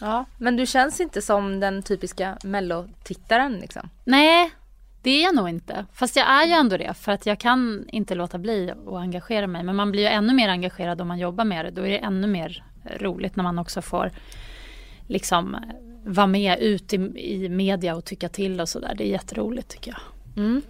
[0.00, 3.90] Ja, men du känns inte som den typiska Mello-tittaren liksom?
[4.04, 4.50] Nej,
[5.02, 5.86] det är jag nog inte.
[5.92, 9.46] Fast jag är ju ändå det för att jag kan inte låta bli att engagera
[9.46, 9.62] mig.
[9.62, 11.70] Men man blir ju ännu mer engagerad om man jobbar med det.
[11.70, 12.64] Då är det ännu mer
[12.96, 14.10] roligt när man också får
[15.06, 15.56] liksom
[16.04, 18.94] vara med ut i, i media och tycka till och sådär.
[18.98, 20.00] Det är jätteroligt tycker jag.
[20.44, 20.62] Mm.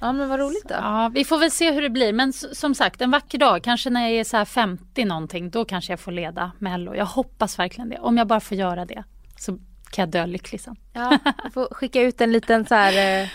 [0.00, 0.74] Ja men vad roligt då.
[0.74, 2.12] Ja, vi får väl se hur det blir.
[2.12, 5.92] Men som sagt en vacker dag, kanske när jag är så 50 någonting, då kanske
[5.92, 6.94] jag får leda Mello.
[6.94, 7.98] Jag hoppas verkligen det.
[7.98, 9.04] Om jag bara får göra det
[9.38, 9.52] så
[9.90, 10.76] kan jag dö lycklig sen.
[10.92, 11.18] Ja,
[11.54, 13.28] får skicka ut en liten så här eh,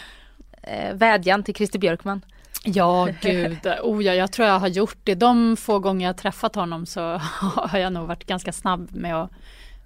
[0.63, 2.21] eh, vädjan till Christer Björkman.
[2.63, 3.57] Ja, gud.
[3.83, 5.15] Oh, ja, jag tror jag har gjort det.
[5.15, 7.01] De få gånger jag träffat honom så
[7.41, 9.31] har jag nog varit ganska snabb med att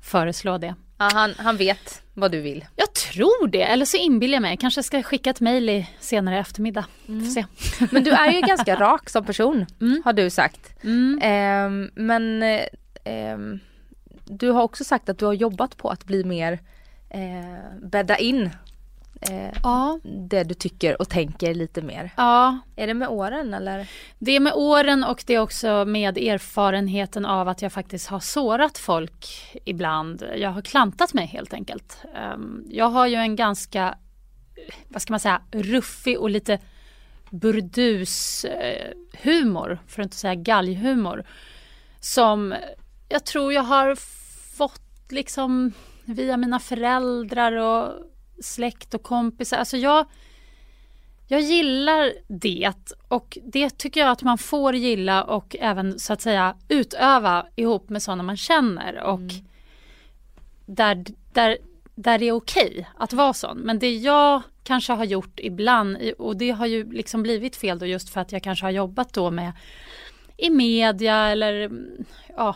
[0.01, 0.75] föreslå det.
[0.97, 2.65] Ja, han, han vet vad du vill.
[2.75, 4.51] Jag tror det, eller så inbillar jag mig.
[4.51, 6.85] Jag kanske ska skicka ett mejl senare i eftermiddag.
[7.07, 7.25] Mm.
[7.25, 7.45] se.
[7.91, 10.01] Men du är ju ganska rak som person, mm.
[10.05, 10.83] har du sagt.
[10.83, 11.19] Mm.
[11.21, 13.37] Eh, men eh,
[14.25, 16.59] du har också sagt att du har jobbat på att bli mer
[17.09, 18.49] eh, bädda in
[19.29, 19.99] eh, ja.
[20.03, 22.11] det du tycker och tänker lite mer.
[22.17, 22.59] Ja.
[22.75, 23.89] Är det med åren eller?
[24.19, 28.19] Det är med åren och det är också med erfarenheten av att jag faktiskt har
[28.19, 30.23] sårat folk ibland.
[30.35, 31.97] Jag har klantat mig helt enkelt.
[32.35, 33.97] Um, jag har ju en ganska,
[34.87, 36.59] vad ska man säga, ruffig och lite
[37.29, 38.91] burdus eh,
[39.23, 41.25] humor, för att inte säga galghumor.
[41.99, 42.55] Som
[43.09, 43.95] jag tror jag har
[44.57, 45.73] fått liksom
[46.05, 47.93] via mina föräldrar och
[48.41, 49.57] släkt och kompisar.
[49.57, 50.05] Alltså jag,
[51.27, 52.73] jag gillar det
[53.07, 57.89] och det tycker jag att man får gilla och även så att säga utöva ihop
[57.89, 59.45] med sådana man känner och mm.
[60.65, 61.57] där, där,
[61.95, 63.57] där det är okej okay att vara sån.
[63.57, 67.85] Men det jag kanske har gjort ibland och det har ju liksom blivit fel då
[67.85, 69.51] just för att jag kanske har jobbat då med
[70.37, 71.71] i media eller
[72.37, 72.55] ja,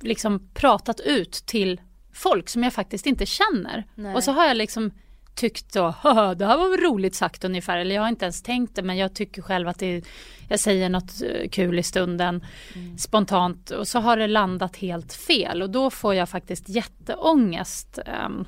[0.00, 1.80] liksom pratat ut till
[2.14, 3.84] folk som jag faktiskt inte känner.
[3.94, 4.14] Nej.
[4.14, 4.90] Och så har jag liksom
[5.34, 5.94] tyckt då,
[6.36, 7.78] det här var väl roligt sagt ungefär.
[7.78, 10.04] Eller jag har inte ens tänkt det men jag tycker själv att det,
[10.48, 12.98] jag säger något eh, kul i stunden mm.
[12.98, 17.98] spontant och så har det landat helt fel och då får jag faktiskt jätteångest.
[18.26, 18.44] Um,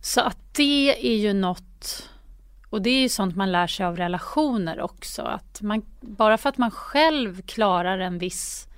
[0.00, 2.08] så att det är ju något
[2.70, 5.22] och det är ju sånt man lär sig av relationer också.
[5.22, 8.68] Att man, bara för att man själv klarar en viss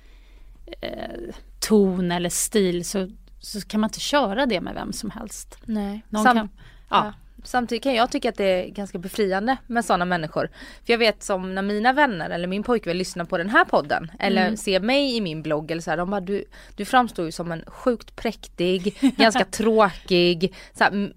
[0.81, 1.35] eh,
[1.67, 5.57] ton eller stil så, så kan man inte köra det med vem som helst.
[5.65, 6.03] Nej.
[6.11, 6.45] Sam kan, ja.
[6.89, 7.13] ja.
[7.43, 10.49] Samtidigt kan jag tycka att det är ganska befriande med sådana människor.
[10.85, 14.11] För jag vet som när mina vänner eller min pojkvän lyssnar på den här podden
[14.19, 14.57] eller mm.
[14.57, 17.51] ser mig i min blogg eller så här, de bara du, du framstår ju som
[17.51, 21.13] en sjukt präktig, ganska tråkig, så här,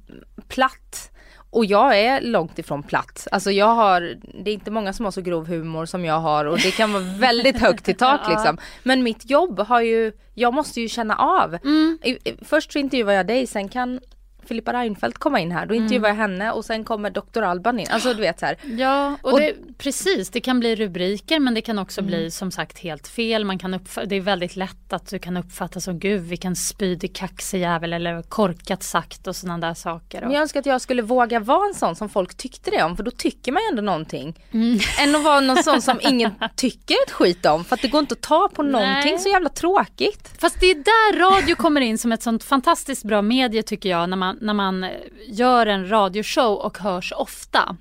[0.48, 1.10] platt
[1.50, 3.26] och jag är långt ifrån platt.
[3.32, 4.00] Alltså jag har,
[4.44, 6.92] det är inte många som har så grov humor som jag har och det kan
[6.92, 8.30] vara väldigt högt i tak ja.
[8.30, 8.58] liksom.
[8.82, 11.58] Men mitt jobb har ju, jag måste ju känna av.
[11.64, 11.98] Mm.
[12.42, 14.00] Först så intervjuar jag dig, sen kan
[14.48, 15.66] Filippa Reinfeldt komma in här.
[15.66, 17.42] Då intervjuar jag henne och sen kommer Dr.
[17.42, 17.86] Alban in.
[17.90, 18.56] Alltså du vet så här.
[18.78, 20.30] Ja, och, Och- det, precis.
[20.30, 22.08] Det kan bli rubriker men det kan också Mm.
[22.10, 23.44] bli som sagt helt fel.
[23.44, 23.70] Man kan
[24.06, 28.22] det är väldigt lätt att du kan uppfatta som gud vilken spydig kaxig jävel eller
[28.22, 30.20] korkat sagt och sådana där saker.
[30.20, 32.96] Men jag önskar att jag skulle våga vara en sån som folk tyckte det om
[32.96, 34.34] för då tycker man ju ändå någonting.
[34.52, 34.78] Mm.
[35.02, 38.00] Än att vara någon sån som ingen tycker ett skit om för att det går
[38.00, 39.18] inte att ta på någonting Nej.
[39.18, 40.30] så jävla tråkigt.
[40.38, 44.08] Fast det är där radio kommer in som ett sånt fantastiskt bra medie tycker jag
[44.08, 44.86] när man, när man
[45.28, 47.76] gör en radioshow och hörs ofta.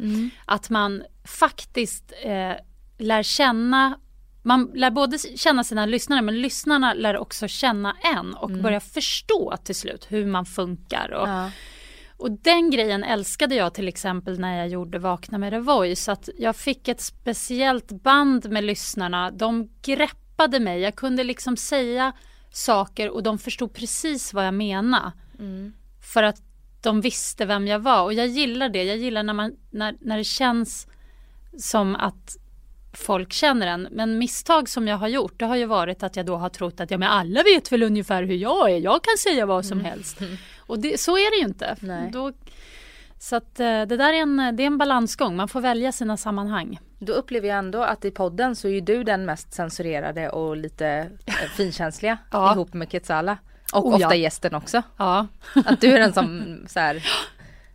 [0.46, 2.54] Att man faktiskt eh,
[2.98, 4.00] lär känna
[4.44, 9.58] man lär både känna sina lyssnare men lyssnarna lär också känna en och börja förstå
[9.64, 11.12] till slut hur man funkar.
[11.14, 11.52] Och, Ja.
[12.18, 16.10] och den grejen älskade jag till exempel när jag gjorde Vakna med The Voice.
[16.10, 19.32] Att jag fick ett speciellt band med lyssnarna.
[19.32, 20.80] De greppade mig.
[20.82, 22.14] Jag kunde liksom säga
[22.52, 25.12] saker och de förstod precis vad jag menade.
[26.14, 26.42] För att
[26.82, 28.04] de visste vem jag var.
[28.04, 28.84] Och jag gillar det.
[28.84, 30.88] Jag gillar när, man, när, när det känns
[31.58, 32.38] som att
[32.94, 33.88] folk känner en.
[33.92, 36.80] Men misstag som jag har gjort det har ju varit att jag då har trott
[36.80, 38.78] att ja, men alla vet väl ungefär hur jag är.
[38.78, 40.18] Jag kan säga vad som helst.
[40.60, 41.76] Och det, så är det ju inte.
[42.14, 42.32] Då,
[43.20, 45.36] så att eh, det där är en, det är en balansgång.
[45.36, 46.80] Man får välja sina sammanhang.
[47.00, 50.58] Då upplever jag ändå att i podden så är ju du den mest censurerade och
[50.58, 50.88] lite
[51.26, 52.54] eh, finkänsliga Ja.
[52.54, 53.38] ihop med Ketsala.
[53.74, 54.16] Och Oh, ofta ja.
[54.16, 54.82] gästen också.
[54.98, 55.28] Ja.
[55.66, 57.04] Att du är den som så här,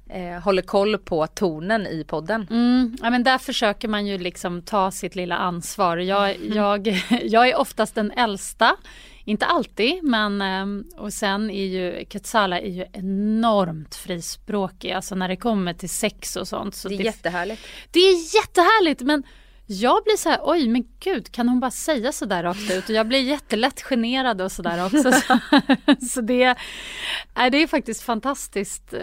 [0.08, 2.46] eh, håller koll på tonen i podden.
[2.50, 5.96] Mm, ja, men där försöker man ju liksom ta sitt lilla ansvar.
[5.96, 6.86] Jag, jag,
[7.22, 8.76] jag är oftast den äldsta.
[9.24, 15.28] Inte alltid, men ehm, och sen är ju Ketsala är ju enormt frispråkig, alltså när
[15.28, 16.74] det kommer till sex och sånt.
[16.74, 17.62] Så Det är det, jättehärligt.
[17.90, 19.22] det är jättehärligt men
[19.72, 22.84] jag blir så här, oj men gud kan hon bara säga så där rakt ut?
[22.88, 25.12] Och jag blir jättelätt generad och sådär också.
[25.12, 25.38] Så,
[26.06, 26.56] så det,
[27.34, 29.00] nej, det är faktiskt fantastiskt eh,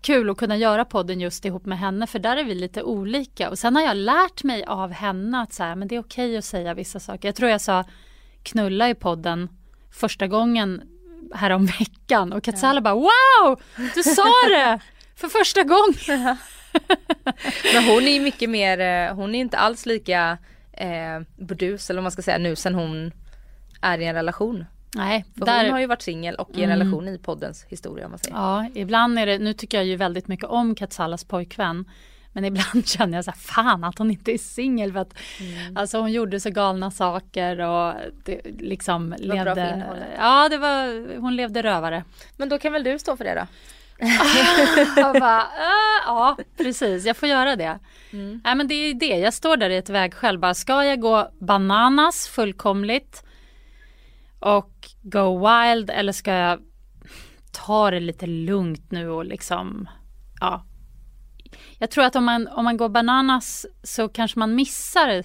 [0.00, 3.50] kul att kunna göra podden just ihop med henne för där är vi lite olika.
[3.50, 6.36] Och sen har jag lärt mig av henne att så här, men det är okej
[6.36, 7.28] att säga vissa saker.
[7.28, 7.84] Jag tror jag sa
[8.42, 9.48] knulla i podden
[9.90, 10.82] första gången
[11.34, 13.60] härom veckan och Katsala bara wow!
[13.94, 14.80] Du sa det!
[15.16, 16.36] För första gången.
[17.74, 20.38] Men hon är ju mycket mer, eh, hon är inte alls lika
[20.72, 23.12] eh, burdus eller vad man ska säga nu sen hon
[23.80, 24.64] är i en relation.
[24.94, 26.78] Nej, För där, hon har ju varit singel och i en Mm.
[26.78, 28.36] relation i poddens historia om man säger.
[28.36, 31.84] Ja, ibland är det, nu tycker jag ju väldigt mycket om Katsalas pojkvän.
[32.32, 35.76] Men ibland känner jag så här, fan att hon inte är singel för att Mm.
[35.76, 39.84] alltså hon gjorde så galna saker och det liksom för levde.
[40.18, 42.04] Ja, det var, hon levde rövare.
[42.36, 43.46] Men då kan väl du stå för det då?
[44.96, 47.78] Jag bara, äh, ja precis, jag får göra det.
[48.12, 48.40] Mm.
[48.44, 51.30] Nej men det är det, jag står där i ett vägskäl bara, ska jag gå
[51.40, 53.24] bananas fullkomligt
[54.40, 56.60] och go wild eller ska jag
[57.52, 59.88] ta det lite lugnt nu och liksom,
[60.40, 60.64] ja.
[61.78, 65.24] Jag tror att om man, om man går bananas så kanske man missar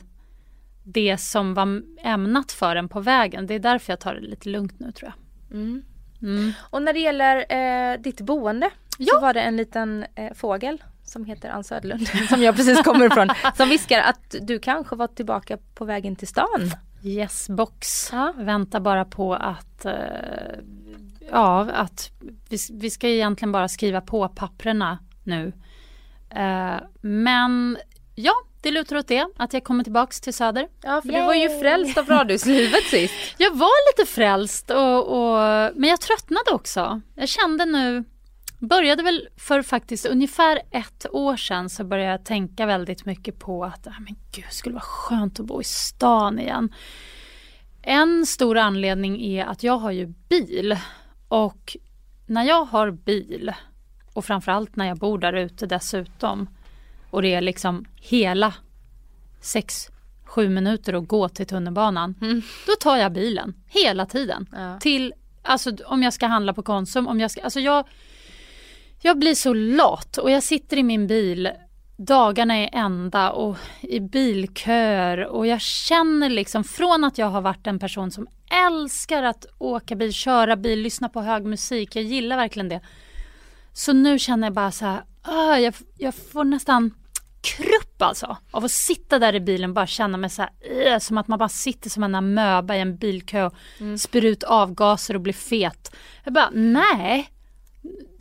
[0.83, 3.47] det som var ämnat för en på vägen.
[3.47, 5.57] Det är därför jag tar det lite lugnt nu tror jag.
[5.57, 5.83] Mm.
[6.21, 6.51] Mm.
[6.69, 7.45] Och när det gäller
[7.93, 9.19] eh, ditt boende så Ja.
[9.21, 13.29] var det en liten eh, fågel som heter Ann Söderlund som jag precis kommer ifrån
[13.57, 16.71] som viskar att du kanske var tillbaka på vägen till stan.
[17.03, 18.09] Yes box.
[18.11, 18.33] Ja.
[18.37, 19.93] Väntar bara på att eh,
[21.31, 22.11] Ja, att
[22.49, 25.53] vi, vi ska egentligen bara skriva på papprena nu.
[26.29, 27.77] Eh, men
[28.15, 29.27] ja, det lutar åt det.
[29.37, 30.67] Att jag kommer tillbaks till Söder.
[30.81, 33.13] Ja för du var ju frälst av radhuslivet sist.
[33.37, 37.01] Jag var lite frälst och, och, men jag tröttnade också.
[37.15, 38.03] Jag kände nu,
[38.59, 43.65] började väl för faktiskt ungefär ett år sedan så började jag tänka väldigt mycket på
[43.65, 46.73] att ah, men gud, det skulle vara skönt att bo i stan igen.
[47.81, 50.77] En stor anledning är att jag har ju bil
[51.27, 51.77] och
[52.25, 53.53] när jag har bil
[54.13, 56.49] och framförallt när jag bor där ute dessutom
[57.11, 58.53] och det är liksom hela
[59.41, 59.87] sex,
[60.23, 62.15] sju minuter att gå till tunnelbanan.
[62.67, 64.49] Då tar jag bilen hela tiden.
[64.51, 64.79] Ja.
[64.79, 67.87] Till, alltså om jag ska handla på Konsum, om jag ska, alltså jag,
[69.01, 71.49] jag blir så lat och jag sitter i min bil
[72.05, 77.67] dagarna är ända och i bilköer och jag känner liksom från att jag har varit
[77.67, 78.27] en person som
[78.67, 82.81] älskar att åka bil, köra bil, lyssna på hög musik, jag gillar verkligen det.
[83.73, 86.93] Så nu känner jag bara så här, ah, jag, jag får nästan
[87.41, 91.17] krupp alltså av att sitta där i bilen och bara känna mig så här, som
[91.17, 93.53] att man bara sitter som en amöba i en bilkö och
[93.99, 95.95] spyr ut avgaser och blir fet.
[96.23, 97.31] Jag bara, nej,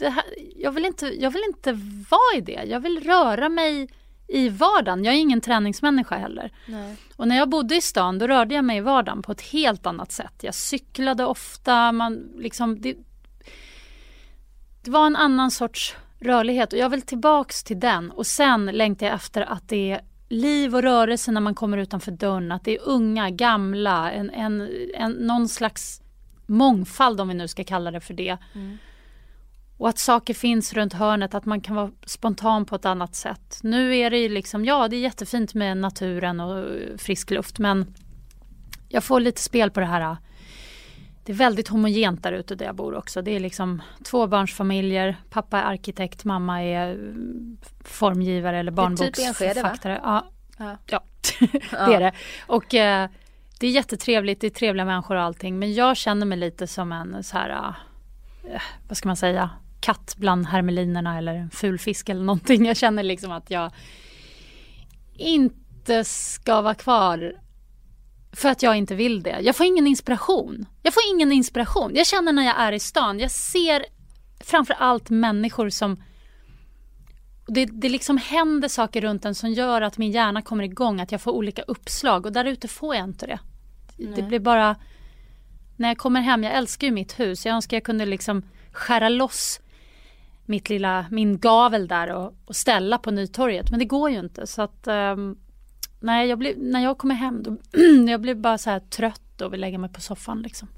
[0.00, 0.24] här,
[0.56, 1.72] jag, vill inte, jag vill inte
[2.11, 2.64] vara i det.
[2.66, 3.88] Jag vill röra mig
[4.28, 5.04] i vardagen.
[5.04, 6.52] Jag är ingen träningsmänniska heller.
[6.66, 6.96] Nej.
[7.16, 9.87] Och när jag bodde i stan då rörde jag mig i vardagen på ett helt
[9.87, 10.35] annat sätt.
[10.40, 11.92] Jag cyklade ofta.
[11.92, 12.96] Man liksom, det,
[14.83, 19.06] det var en annan sorts rörlighet och jag vill tillbaks till den och sen längtar
[19.06, 22.52] jag efter att det är liv och rörelse när man kommer utanför dörren.
[22.52, 26.02] Att det är unga, gamla, en, en, en, någon slags
[26.46, 28.37] mångfald om vi nu ska kalla det för det.
[28.54, 28.78] Mm.
[29.76, 33.61] Och att saker finns runt hörnet, att man kan vara spontan på ett annat sätt.
[33.62, 36.66] Nu är det ju liksom, ja det är jättefint med naturen och
[36.98, 37.94] frisk luft men
[38.88, 40.16] jag får lite spel på det här
[41.30, 43.22] det är väldigt homogent där ute där jag bor också.
[43.22, 47.12] Det är liksom tvåbarnsfamiljer, pappa är arkitekt, mamma är
[47.84, 49.94] formgivare eller barnboksförfattare.
[49.94, 50.76] Typ ja, ja.
[50.86, 51.02] ja.
[51.70, 52.12] det är det.
[52.46, 53.08] Och eh,
[53.60, 55.58] det är jättetrevligt, det är trevliga människor och allting.
[55.58, 57.74] Men jag känner mig lite som en så här,
[58.44, 62.66] eh, vad ska man säga, katt bland hermelinerna eller en ful fisk eller någonting.
[62.66, 63.72] Jag känner liksom att jag
[65.16, 67.34] inte ska vara kvar
[68.32, 69.40] för att jag inte vill det.
[69.40, 70.66] Jag får ingen inspiration.
[70.82, 71.92] Jag får ingen inspiration.
[71.94, 73.84] Jag känner när jag är i stan, jag ser
[74.40, 76.02] framför allt människor som
[77.46, 81.12] det, det liksom händer saker runt en som gör att min hjärna kommer igång, att
[81.12, 83.38] jag får olika uppslag och där ute får jag inte det.
[83.96, 84.12] Nej.
[84.16, 84.76] Det blir bara...
[85.76, 87.46] När jag kommer hem, jag älskar ju mitt hus.
[87.46, 89.60] Jag önskar jag kunde liksom skära loss
[90.44, 93.70] mitt lilla, min gavel där och, och ställa på Nytorget.
[93.70, 94.46] Men det går ju inte.
[94.46, 95.38] Så att um,
[96.00, 97.56] nej, jag blir, när jag kommer hem då,
[98.08, 100.68] jag blir bara så här trött och vill lägga mig på soffan liksom.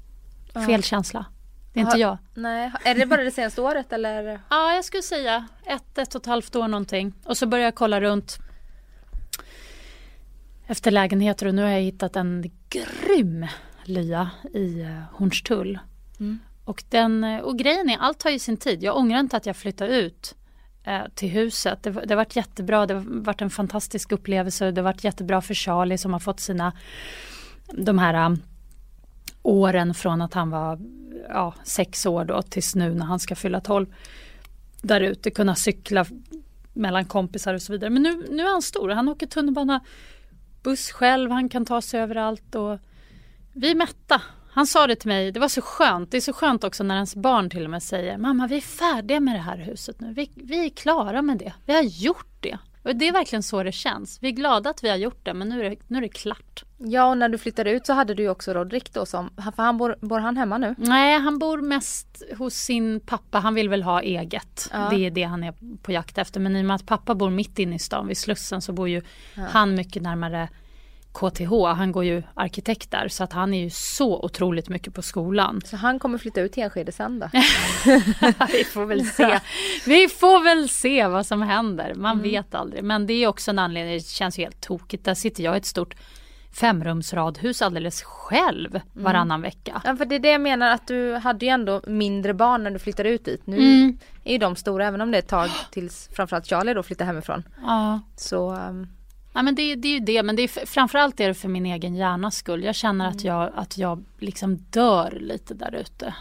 [0.53, 0.65] Ja.
[0.65, 1.25] Fel känsla.
[1.73, 2.17] Det är inte jag.
[2.33, 4.39] Nej, är det bara det senaste året eller?
[4.49, 7.13] Ja, jag skulle säga ett, ett och ett halvt år någonting.
[7.25, 8.37] Och så började jag kolla runt
[10.67, 13.47] efter lägenheter och nu har jag hittat en grym
[13.83, 15.79] lya i eh, Hornstull.
[16.19, 16.39] Mm.
[16.65, 18.83] Och, den, eh, och grejen är, allt tar ju sin tid.
[18.83, 20.35] Jag ångrar inte att jag flyttade ut
[20.85, 21.83] Eh, till huset.
[21.83, 24.71] Det, det har varit jättebra, det har varit en fantastisk upplevelse.
[24.71, 26.73] Det har varit jättebra för Charlie som har fått sina
[27.71, 28.41] de här um,
[29.43, 30.79] åren från att han var
[31.29, 33.93] ja, sex år då tills nu när han ska fylla tolv.
[34.81, 36.05] Där ute kunna cykla
[36.73, 37.89] mellan kompisar och så vidare.
[37.89, 39.79] Men nu, nu är han stor, han åker tunnelbana,
[40.63, 42.79] buss själv, han kan ta sig överallt och
[43.53, 44.21] vi är mätta.
[44.53, 46.11] Han sa det till mig, det var så skönt.
[46.11, 48.61] Det är så skönt också när ens barn till och med säger Mamma vi är
[48.61, 50.13] färdiga med det här huset nu.
[50.13, 51.53] Vi, vi är klara med det.
[51.65, 52.57] Vi har gjort det.
[52.83, 54.17] Och det är verkligen så det känns.
[54.21, 56.09] Vi är glada att vi har gjort det men nu är det, nu är det
[56.09, 56.63] klart.
[56.77, 59.77] Ja och när du flyttade ut så hade du också Rodrik då som, för han
[59.77, 60.75] bor, bor han hemma nu?
[60.77, 64.69] Nej han bor mest hos sin pappa, han vill väl ha eget.
[64.71, 64.89] Ja.
[64.89, 67.29] Det är det han är på jakt efter men i och med att pappa bor
[67.29, 69.01] mitt inne i stan vid Slussen så bor ju
[69.35, 69.43] ja.
[69.49, 70.49] han mycket närmare
[71.13, 75.01] KTH, han går ju arkitekt där så att han är ju så otroligt mycket på
[75.01, 75.61] skolan.
[75.65, 77.29] Så han kommer flytta ut till Enskede sen då?
[78.51, 79.39] Vi får väl se.
[79.85, 81.93] Vi får väl se vad som händer.
[81.95, 82.23] Man mm.
[82.23, 82.83] vet aldrig.
[82.83, 85.05] Men det är också en anledning, det känns ju helt tokigt.
[85.05, 85.95] Där sitter jag i ett stort
[86.53, 88.87] femrumsradhus alldeles själv mm.
[88.93, 89.41] varannan mm.
[89.41, 89.81] vecka.
[89.85, 92.71] Ja för det är det jag menar att du hade ju ändå mindre barn när
[92.71, 93.47] du flyttade ut dit.
[93.47, 93.97] Nu mm.
[94.23, 97.05] är ju de stora även om det är ett tag tills framförallt Charlie då flyttar
[97.05, 97.43] hemifrån.
[97.61, 97.99] Ja.
[98.15, 98.87] Så um...
[99.33, 101.65] Ja, men det, det är ju det, men det är framförallt är det för min
[101.65, 102.63] egen hjärnas skull.
[102.63, 103.17] Jag känner mm.
[103.17, 106.15] att, jag, att jag liksom dör lite där ute.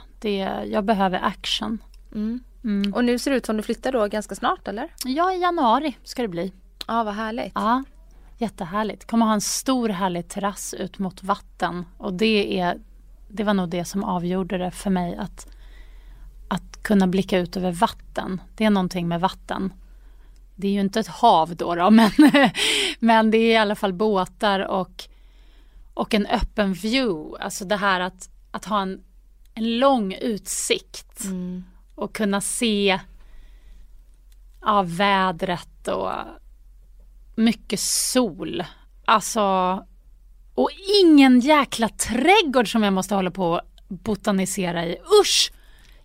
[0.67, 1.79] Jag behöver action.
[2.15, 2.41] Mm.
[2.65, 2.95] Mm.
[2.95, 4.95] Och nu ser det ut som du flyttar då ganska snart eller?
[5.05, 6.53] Ja, i januari ska det bli.
[6.87, 7.53] Ja, vad härligt.
[7.55, 7.85] Ja,
[8.39, 9.07] jättehärligt.
[9.07, 11.85] Kommer ha en stor härlig terrass ut mot vatten.
[11.99, 12.79] Och det, är,
[13.29, 15.17] det var nog det som avgjorde det för mig.
[15.17, 15.47] Att,
[16.49, 18.41] att kunna blicka ut över vatten.
[18.57, 19.73] Det är någonting med vatten
[20.63, 22.11] det är ju inte ett hav då, då men,
[22.99, 25.05] men det är i alla fall båtar och,
[25.95, 27.45] och en öppen view.
[27.45, 29.01] Alltså det här att, att ha en,
[29.55, 31.65] en lång utsikt mm.
[31.95, 33.01] och kunna se
[34.61, 36.13] ja, vädret och
[37.35, 38.65] mycket sol.
[39.05, 39.43] Alltså,
[40.55, 40.71] och
[41.03, 44.97] ingen jäkla trädgård som jag måste hålla på och botanisera i.
[45.23, 45.53] Usch!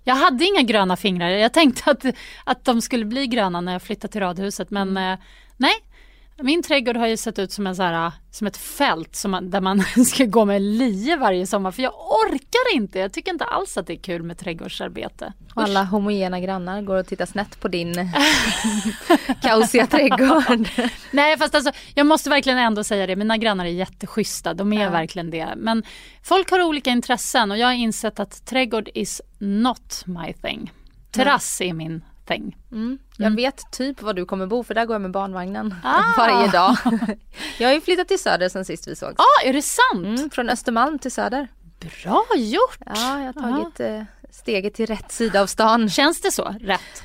[0.08, 1.30] Jag hade inga gröna fingrar.
[1.30, 2.06] Jag tänkte att,
[2.44, 5.14] att de skulle bli gröna när jag flyttade till radhuset men mm.
[5.14, 5.20] eh,
[5.58, 5.74] nej,
[6.40, 9.50] min trädgård har ju sett ut som, en så här, som ett fält som man,
[9.50, 13.00] där man ska gå med lie varje sommar för jag orkar inte.
[13.00, 15.34] Jag tycker inte alls att det är kul med trädgårdsarbete.
[15.54, 17.94] Och alla homogena grannar går och tittar snett på din
[19.42, 20.70] kaosiga trädgård.
[21.12, 24.54] Nej fast alltså jag måste verkligen ändå säga det, mina grannar är jätteschyssta.
[24.54, 24.90] De är ja.
[24.90, 25.48] verkligen det.
[25.58, 25.84] Men
[26.24, 30.72] folk har olika intressen och jag har insett att trädgård is not my thing.
[31.12, 32.58] Terrass är min thing.
[32.72, 32.98] Mm.
[33.18, 33.36] Jag mm.
[33.36, 36.04] vet typ var du kommer bo för där går jag med barnvagnen ah.
[36.18, 36.78] varje dag.
[37.60, 39.16] jag har ju flyttat till Söder sen sist vi sågs.
[39.18, 40.20] Ja, ah, är det sant?
[40.20, 41.48] Mm, från Östermalm till Söder.
[41.80, 42.80] Bra gjort!
[42.86, 45.90] Ja, jag har tagit eh, steget till rätt sida av stan.
[45.90, 46.56] Känns det så?
[46.62, 47.04] Rätt?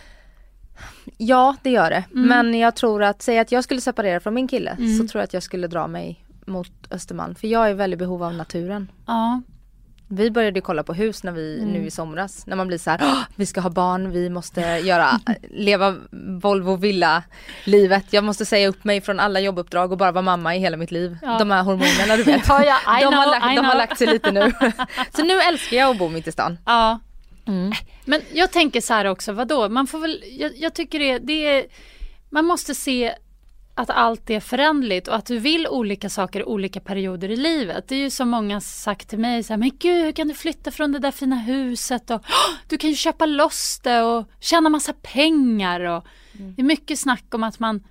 [1.16, 2.04] Ja, det gör det.
[2.14, 2.28] Mm.
[2.28, 5.08] Men jag tror att, säg att jag skulle separera från min kille så mm.
[5.08, 7.34] tror jag att jag skulle dra mig mot Östermalm.
[7.34, 8.90] För jag är väldigt behov av naturen.
[9.06, 9.42] Ja.
[10.14, 13.00] Vi började kolla på hus när vi, nu i somras, när man blir så här,
[13.02, 15.96] "Åh, vi ska ha barn, vi måste göra, leva
[16.40, 17.22] Volvo villa
[17.64, 18.04] livet.
[18.10, 20.90] Jag måste säga upp mig från alla jobbuppdrag och bara vara mamma i hela mitt
[20.90, 21.18] liv.
[21.22, 21.38] Ja.
[21.38, 22.48] De här hormonerna du vet.
[22.48, 24.52] Ja, ja, de, har know, lagt, I de har lagt sig lite nu.
[25.16, 26.58] så nu älskar jag att bo mitt i stan.
[26.66, 27.00] Ja.
[27.46, 27.72] Mm.
[28.04, 29.68] Men jag tänker så här också, vadå?
[29.68, 31.64] Man får väl, jag, jag tycker det, det är,
[32.30, 33.14] man måste se
[33.74, 37.88] att allt är förändligt och att du vill olika saker i olika perioder i livet.
[37.88, 40.34] Det är ju som många sagt till mig, så här, men gud hur kan du
[40.34, 44.28] flytta från det där fina huset och "Åh, du kan ju köpa loss det och
[44.40, 47.82] tjäna massa pengar och det är mycket snack om att man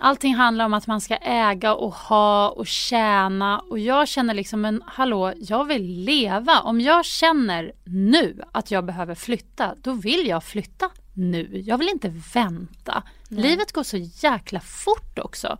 [0.00, 4.60] Allting handlar om att man ska äga och ha och tjäna och jag känner liksom
[4.60, 6.60] men hallå, jag vill leva.
[6.60, 11.62] Om jag känner nu att jag behöver flytta, då vill jag flytta nu.
[11.66, 13.02] Jag vill inte vänta.
[13.28, 15.58] Livet går så jäkla fort också.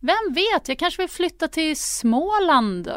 [0.00, 2.94] Vem vet, jag kanske vill flytta till Småland eh,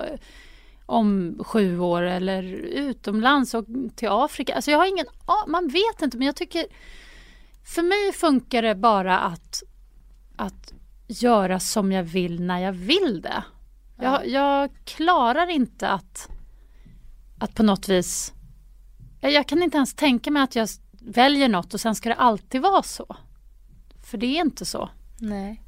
[0.85, 4.55] om sju år eller utomlands och till Afrika.
[4.55, 5.05] Alltså jag har ingen
[5.47, 6.65] man vet inte men jag tycker
[7.75, 9.63] för mig funkar det bara att
[10.35, 10.73] att
[11.07, 13.43] göra som jag vill när jag vill det.
[13.97, 16.29] Jag, jag klarar inte att,
[17.39, 18.33] att på något vis...
[19.21, 22.15] Jag, jag kan inte ens tänka mig att jag väljer något och sen ska det
[22.15, 23.15] alltid vara så.
[24.13, 24.89] För det är inte så.
[25.19, 25.61] Nej.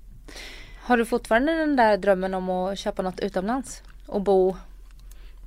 [0.82, 3.84] Har du fortfarande den där drömmen om att köpa något utomlands?
[4.08, 4.56] Och bo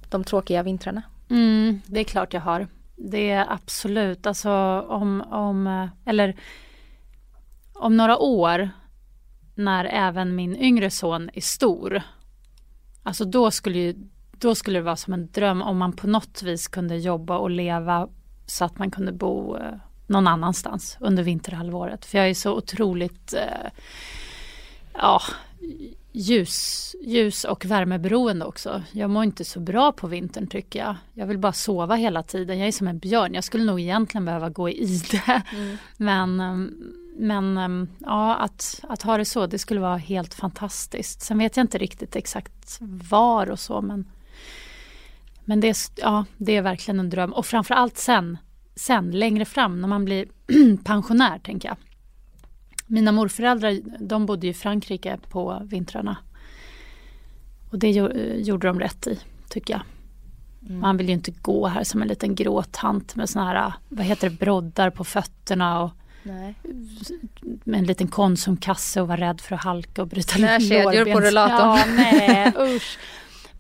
[0.08, 1.02] de tråkiga vintrarna?
[1.30, 2.66] Mm, det är klart jag har.
[2.96, 4.50] Det är absolut, alltså
[4.88, 6.36] om, om, eller
[7.72, 8.70] om några år
[9.54, 12.02] när även min yngre son är stor.
[13.02, 13.94] Alltså då skulle, ju,
[14.32, 17.50] då skulle det vara som en dröm om man på något vis kunde jobba och
[17.50, 18.08] leva
[18.46, 19.74] så att man kunde bo eh,
[20.08, 22.04] någon annanstans under vinterhalvåret.
[22.04, 23.70] För jag är så otroligt eh,
[24.94, 25.20] ja,
[26.12, 28.82] ljus, ljus och värmeberoende också.
[28.92, 30.96] Jag mår inte så bra på vintern tycker jag.
[31.14, 32.58] Jag vill bara sova hela tiden.
[32.58, 33.34] Jag är som en björn.
[33.34, 35.42] Jag skulle nog egentligen behöva gå i ide.
[35.96, 41.22] Men, ehm, men ehm, ja, att, att ha det så, det skulle vara helt fantastiskt.
[41.22, 42.78] Sen vet jag inte riktigt exakt
[43.10, 44.04] var och så, men,
[45.44, 47.32] men det, ja, det är verkligen en dröm.
[47.32, 48.38] Och framförallt sen,
[48.78, 50.26] sen längre fram när man blir
[50.84, 51.76] pensionär, tänker jag.
[52.86, 56.16] Mina morföräldrar de bodde i Frankrike på vintrarna.
[57.70, 59.18] Och det gjo- gjorde de rätt i,
[59.48, 59.82] tycker jag.
[60.80, 64.04] Man vill ju inte gå här som en liten grå tant med såna här, vad
[64.04, 65.90] heter det, broddar på fötterna och
[66.22, 66.54] Nej.
[67.64, 71.20] med en liten konsumkasse och vara rädd för att halka och bryta Knäkedjor på lårbens-
[71.20, 71.58] rullatorn.
[71.58, 72.98] Ja, nej, usch.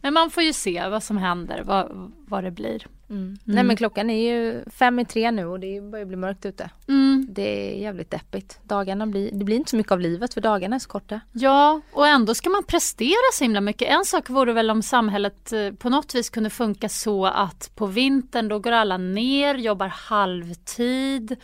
[0.00, 2.86] Men man får ju se vad som händer, vad, vad det blir.
[3.10, 3.38] Mm.
[3.44, 6.70] Nej men klockan är ju fem i tre nu och det börjar bli mörkt ute.
[6.88, 7.26] Mm.
[7.30, 8.58] Det är jävligt deppigt.
[8.62, 11.20] Dagarna blir, det blir inte så mycket av livet för dagarna är så korta.
[11.32, 13.88] Ja, och ändå ska man prestera så himla mycket.
[13.88, 17.86] En sak vore väl om samhället eh, på något vis kunde funka så att på
[17.86, 21.36] vintern då går alla ner, jobbar halvtid.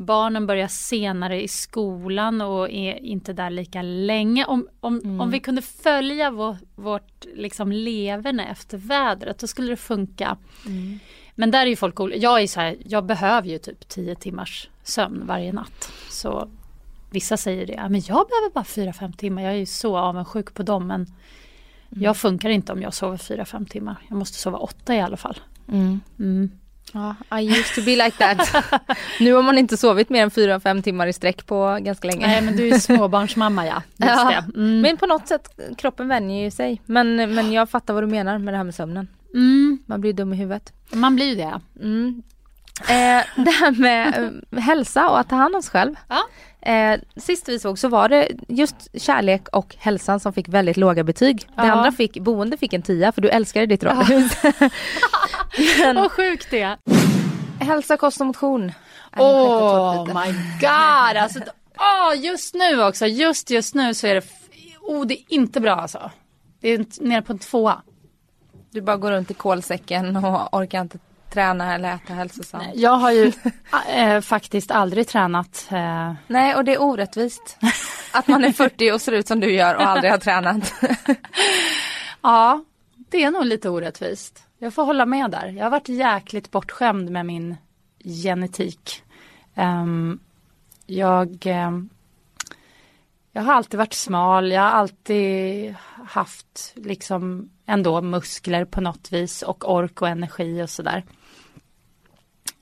[0.00, 4.44] Barnen börjar senare i skolan och är inte där lika länge.
[4.44, 9.76] Om, om, om vi kunde följa vår, vårt liksom leverne efter vädret, då skulle det
[9.76, 10.36] funka.
[11.34, 12.18] Men där är ju folk olika.
[12.18, 15.92] Jag är så här, jag behöver ju typ 10 timmars sömn varje natt.
[16.10, 16.48] Så
[17.10, 19.42] vissa säger det, "Ja, men jag behöver bara 4-5 timmar.
[19.42, 21.06] Jag är ju så avundsjuk på dem men
[21.88, 23.96] jag funkar inte om jag sover 4-5 timmar.
[24.08, 25.38] Jag måste sova 8 i alla fall.
[26.18, 26.50] Mm.
[26.92, 28.64] Ja, I used to be like that.
[29.20, 32.26] nu har man inte sovit mer än fyra, fem timmar i sträck på ganska länge.
[32.26, 33.74] Nej men du är småbarnsmamma ja.
[33.96, 34.58] Just Ja, det.
[34.60, 34.80] Mm.
[34.80, 36.82] Men på något sätt, kroppen vänjer ju sig.
[36.86, 39.08] Men, men jag fattar vad du menar med det här med sömnen.
[39.34, 39.78] Mm.
[39.86, 40.72] Man blir dum i huvudet.
[40.92, 41.60] Man blir det.
[41.80, 42.22] Mm.
[42.88, 45.94] Eh, det här med eh, hälsa och att ta hand om sig själv.
[46.08, 46.22] Ja.
[46.72, 51.04] Eh, sist vi såg så var det just kärlek och hälsan som fick väldigt låga
[51.04, 51.36] betyg.
[51.56, 51.72] Det Ja.
[51.72, 54.32] andra fick, boende fick en tia för du älskade ditt radhus.
[55.78, 56.76] Men Vad sjukt det är.
[57.64, 58.72] hälsa, kost och motion.
[59.16, 61.16] Oh my god!
[61.22, 61.38] Alltså,
[61.78, 64.22] oh, just nu också, just just nu så är det,
[64.80, 66.10] oh, det är inte bra alltså.
[66.60, 67.82] Det är nere på en tvåa.
[68.70, 70.98] Du bara går runt i kolsäcken och orkar inte
[71.30, 72.64] träna eller äta hälsosamt.
[72.66, 72.80] Nej.
[72.82, 73.32] Jag har ju
[73.88, 75.68] äh, faktiskt aldrig tränat.
[75.70, 77.58] eh, och det är orättvist.
[78.12, 80.74] Att man är 40 och ser ut som du gör och aldrig har tränat.
[82.22, 82.64] Ja,
[82.96, 84.42] det är nog lite orättvist.
[84.58, 85.46] Jag får hålla med där.
[85.46, 87.56] Jag har varit jäkligt bortskämd med min
[88.04, 89.02] genetik.
[89.54, 90.18] Ehm,
[90.86, 91.88] jag, ehm,
[93.32, 94.50] jag har alltid varit smal.
[94.52, 95.74] Jag har alltid
[96.06, 101.04] haft liksom ändå muskler på något vis och ork och energi och sådär.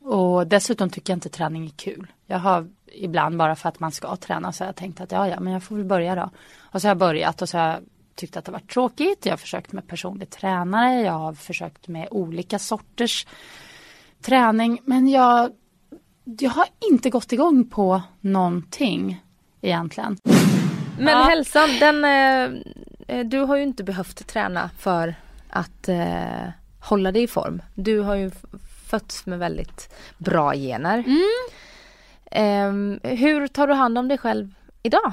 [0.08, 2.12] Och dessutom tycker jag inte träning är kul.
[2.26, 5.28] Jag har ibland bara för att man ska träna så har jag tänkt att ja,
[5.28, 6.30] ja, men jag får väl börja då.
[6.58, 7.78] Och så har jag börjat och så har jag
[8.14, 9.26] tyckt att det varit tråkigt.
[9.26, 13.26] Jag har försökt med personlig tränare, jag har försökt med olika sorters
[14.22, 14.80] träning.
[14.84, 15.50] Men jag,
[16.24, 19.22] jag har inte gått igång på någonting
[19.60, 20.18] egentligen.
[20.98, 21.22] Men Ja.
[21.22, 22.60] hälsan, den, eh,
[23.18, 25.14] eh, du har ju inte behövt träna för
[25.50, 26.48] att eh,
[26.80, 27.62] hålla dig i form.
[27.74, 28.30] Du har ju
[28.88, 31.04] fötts med väldigt bra gener.
[32.30, 35.12] Ehm, hur tar du hand om dig själv idag?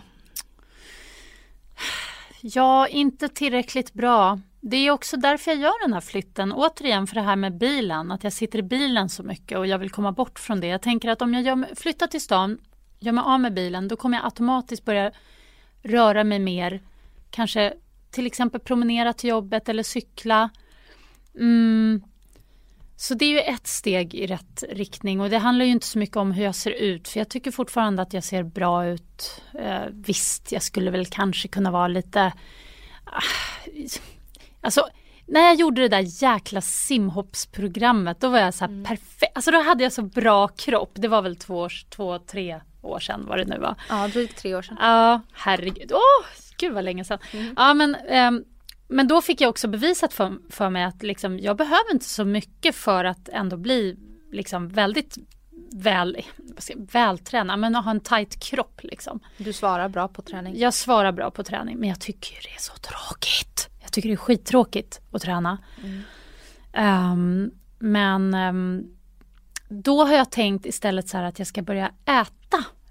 [2.42, 4.40] Ja, inte tillräckligt bra.
[4.62, 6.54] Det är också därför jag gör den här flytten.
[6.54, 9.78] Återigen för det här med bilen, att jag sitter i bilen så mycket och jag
[9.80, 10.68] vill komma bort från det.
[10.68, 12.58] Jag tänker att om jag gör, flyttar till stan,
[13.00, 15.12] gör mig av med bilen, då kommer jag automatiskt börja
[15.84, 16.82] röra mig mer.
[17.30, 17.74] Kanske
[18.12, 20.50] till exempel promenera till jobbet eller cykla.
[21.36, 22.02] Mm.
[22.98, 26.00] Så det är ju ett steg i rätt riktning och det handlar ju inte så
[26.00, 29.42] mycket om hur jag ser ut för jag tycker fortfarande att jag ser bra ut.
[29.60, 32.34] Eh, visst, jag skulle väl kanske kunna vara lite...
[33.06, 33.22] Ah,
[34.62, 34.88] alltså,
[35.28, 39.32] när jag gjorde det där jäkla simhoppsprogrammet då var jag så här perfekt.
[39.36, 40.92] Alltså då hade jag så bra kropp.
[40.94, 43.76] Det var väl två, två tre år sedan vad det nu var.
[43.90, 44.78] Ja, drygt tre år sedan.
[44.80, 45.92] Ja, herregud.
[45.94, 46.26] Åh,
[46.58, 47.20] gud vad länge sedan.
[47.56, 48.44] Ja, men, ehm,
[48.88, 52.26] men då fick jag också bevisat för, för mig att liksom, jag behöver inte så
[52.26, 53.98] mycket för att ändå bli
[54.32, 55.18] liksom, väldigt
[55.72, 56.18] väl,
[56.78, 58.80] vältränad, men ha en tight kropp.
[58.84, 59.20] Liksom.
[59.38, 60.58] Du svarar bra på träning.
[60.58, 63.70] Jag svarar bra på träning, men jag tycker det är så tråkigt.
[63.82, 65.58] Jag tycker det är skittråkigt att träna.
[66.74, 68.84] Ehm, men ehm,
[69.70, 72.45] då har jag tänkt istället så här att jag ska börja äta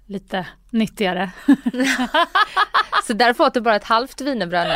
[0.05, 1.31] lite nyttigare.
[3.07, 4.67] Så därför åt du bara ett halvt wienerbröd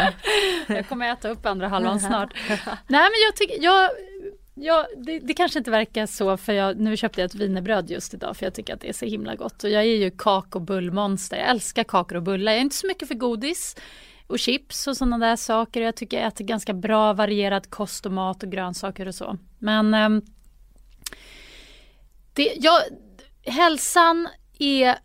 [0.67, 0.75] nu.
[0.75, 2.33] Jag kommer äta upp andra halvan snart.
[2.87, 3.89] Nej men jag tycker, jag,
[4.53, 8.13] jag, det, det kanske inte verkar så för jag, nu köpte jag ett wienerbröd just
[8.13, 9.63] idag för jag tycker att det är så himla gott.
[9.63, 12.51] Och jag är ju kak och bullmonster, jag älskar kakor och bullar.
[12.51, 13.75] Jag är inte så mycket för godis
[14.27, 15.81] och chips och sådana där saker.
[15.81, 19.37] Jag tycker jag äter ganska bra varierad kost och mat och grönsaker och så.
[19.59, 20.21] Men ehm,
[22.33, 22.81] det, jag,
[23.45, 24.27] hälsan
[24.59, 24.95] är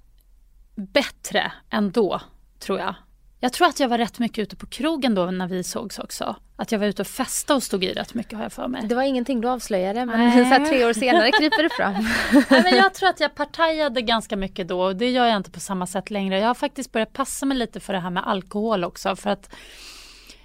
[0.75, 2.21] bättre ändå,
[2.59, 2.95] tror jag.
[3.41, 6.37] Jag tror att jag var rätt mycket ute på krogen då när vi sågs också.
[6.57, 8.83] Att jag var ute och festade och stod i rätt mycket har jag för mig.
[8.89, 10.59] Det var ingenting du avslöjade men Nej.
[10.59, 11.95] så tre år senare kryper det fram.
[12.51, 15.51] Nej, men jag tror att jag partajade ganska mycket då och det gör jag inte
[15.51, 16.39] på samma sätt längre.
[16.39, 19.55] Jag har faktiskt börjat passa mig lite för det här med alkohol också för att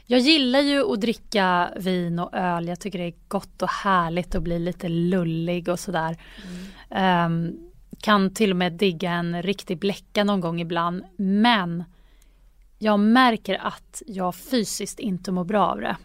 [0.06, 2.68] jag gillar ju att dricka vin och öl.
[2.68, 6.18] Jag tycker det är gott och härligt att bli lite lullig och sådär.
[6.90, 7.69] Ehm,
[8.02, 11.04] kan till och med digga en riktig bläcka någon gång ibland.
[11.18, 11.84] Men
[12.78, 15.98] jag märker att jag fysiskt inte mår bra av det.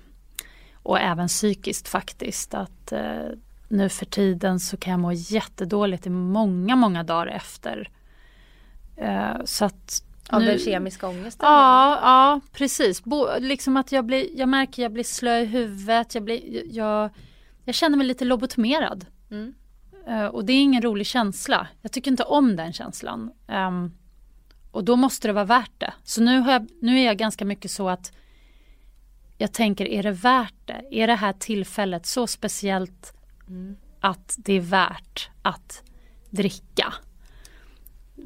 [0.74, 2.54] Och även psykiskt faktiskt.
[2.54, 3.28] Att eh,
[3.68, 7.90] nu för tiden så kan jag må jättedåligt i många, många dagar efter.
[8.96, 11.46] Eh, så att Av nu- den kemiska ångesten.
[11.48, 13.04] Ja, ja precis.
[13.04, 16.14] Bo, liksom att jag, blir, jag märker jag blir slö i huvudet.
[16.14, 17.10] Jag, blir, jag,
[17.64, 19.06] jag känner mig lite lobotomerad.
[19.30, 19.54] Mm.
[20.06, 21.68] Eh, och det är ingen rolig känsla.
[21.82, 23.32] Jag tycker inte om den känslan.
[23.48, 23.92] Ehm,
[24.70, 25.92] och då måste det vara värt det.
[26.04, 28.12] Så nu, har jag, nu är jag ganska mycket så att
[29.38, 30.84] jag tänker, är det värt det?
[30.90, 33.16] Är det här tillfället så speciellt
[34.00, 35.82] att det är värt att
[36.30, 36.94] dricka?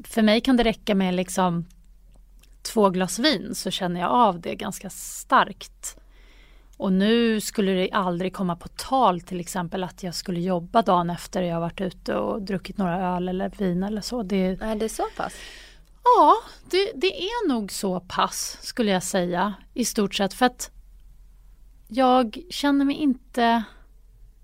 [0.03, 1.65] För mig kan det räcka med liksom
[2.61, 5.98] två glas vin så känner jag av det ganska starkt.
[6.79, 11.09] Och nu skulle det aldrig komma på tal till exempel att jag skulle jobba dagen
[11.09, 14.23] efter jag varit ute och druckit några öl eller vin eller så.
[14.23, 15.33] Det, Nej, det är så pass.
[16.03, 16.35] ja,
[16.69, 20.71] det, det är nog så pass skulle jag säga i stort sett för att
[21.87, 23.63] jag känner mig inte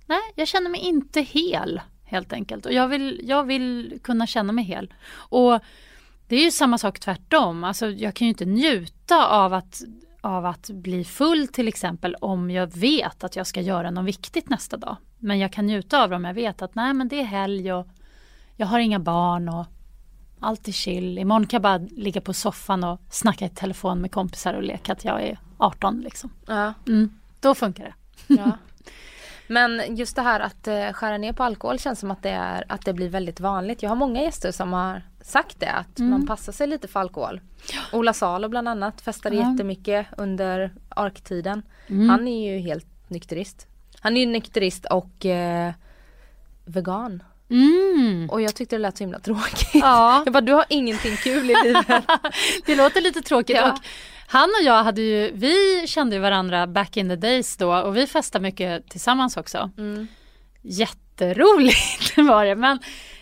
[0.06, 4.54] Nej, jag känner mig inte hel helt enkelt och jag vill, jag vill kunna känna
[4.54, 4.94] mig hel.
[5.14, 5.60] Och
[6.28, 7.64] det är ju samma sak tvärtom.
[7.64, 9.82] Alltså, jag kan ju inte njuta av att,
[10.26, 14.50] av att bli full till exempel om jag vet att jag ska göra något viktigt
[14.50, 14.98] nästa dag.
[15.20, 17.74] Men jag kan njuta av det om jag vet att nej men det är helg
[17.74, 17.88] och
[18.56, 19.66] jag har inga barn och
[20.40, 21.18] allt är chill.
[21.18, 24.94] Imorgon kan jag bara ligga på soffan och snacka i telefon med kompisar och leka
[24.94, 26.30] att jag är 18 liksom.
[26.46, 26.74] Ja.
[26.88, 27.94] Mm, då funkar det.
[28.36, 28.52] Ja.
[29.48, 32.64] Men just det här att eh, skära ner på alkohol känns som att det, är,
[32.70, 33.84] att det blir väldigt vanligt.
[33.84, 37.42] Jag har många gäster som har sagt det, att man passar sig lite för alkohol.
[37.92, 39.52] Ola Salo bland annat festade Ja.
[39.52, 41.62] jättemycket under arktiden.
[41.88, 43.68] Han är ju helt nykterist.
[44.00, 45.74] Han är ju nykterist och eh,
[46.66, 47.24] vegan.
[47.50, 48.30] Mm.
[48.32, 49.70] Och jag tyckte det lät så himla tråkigt.
[49.74, 50.22] Ja.
[50.26, 51.88] Jag bara, du har ingenting kul i livet.
[52.66, 53.56] Det låter lite tråkigt.
[53.56, 53.72] Ja.
[53.72, 53.80] Och
[54.28, 57.98] han och jag hade ju, vi kände ju varandra back in the days då och
[57.98, 59.72] vi festade mycket tillsammans också.
[59.78, 60.08] Mm.
[60.62, 62.80] Jätteroligt var det men,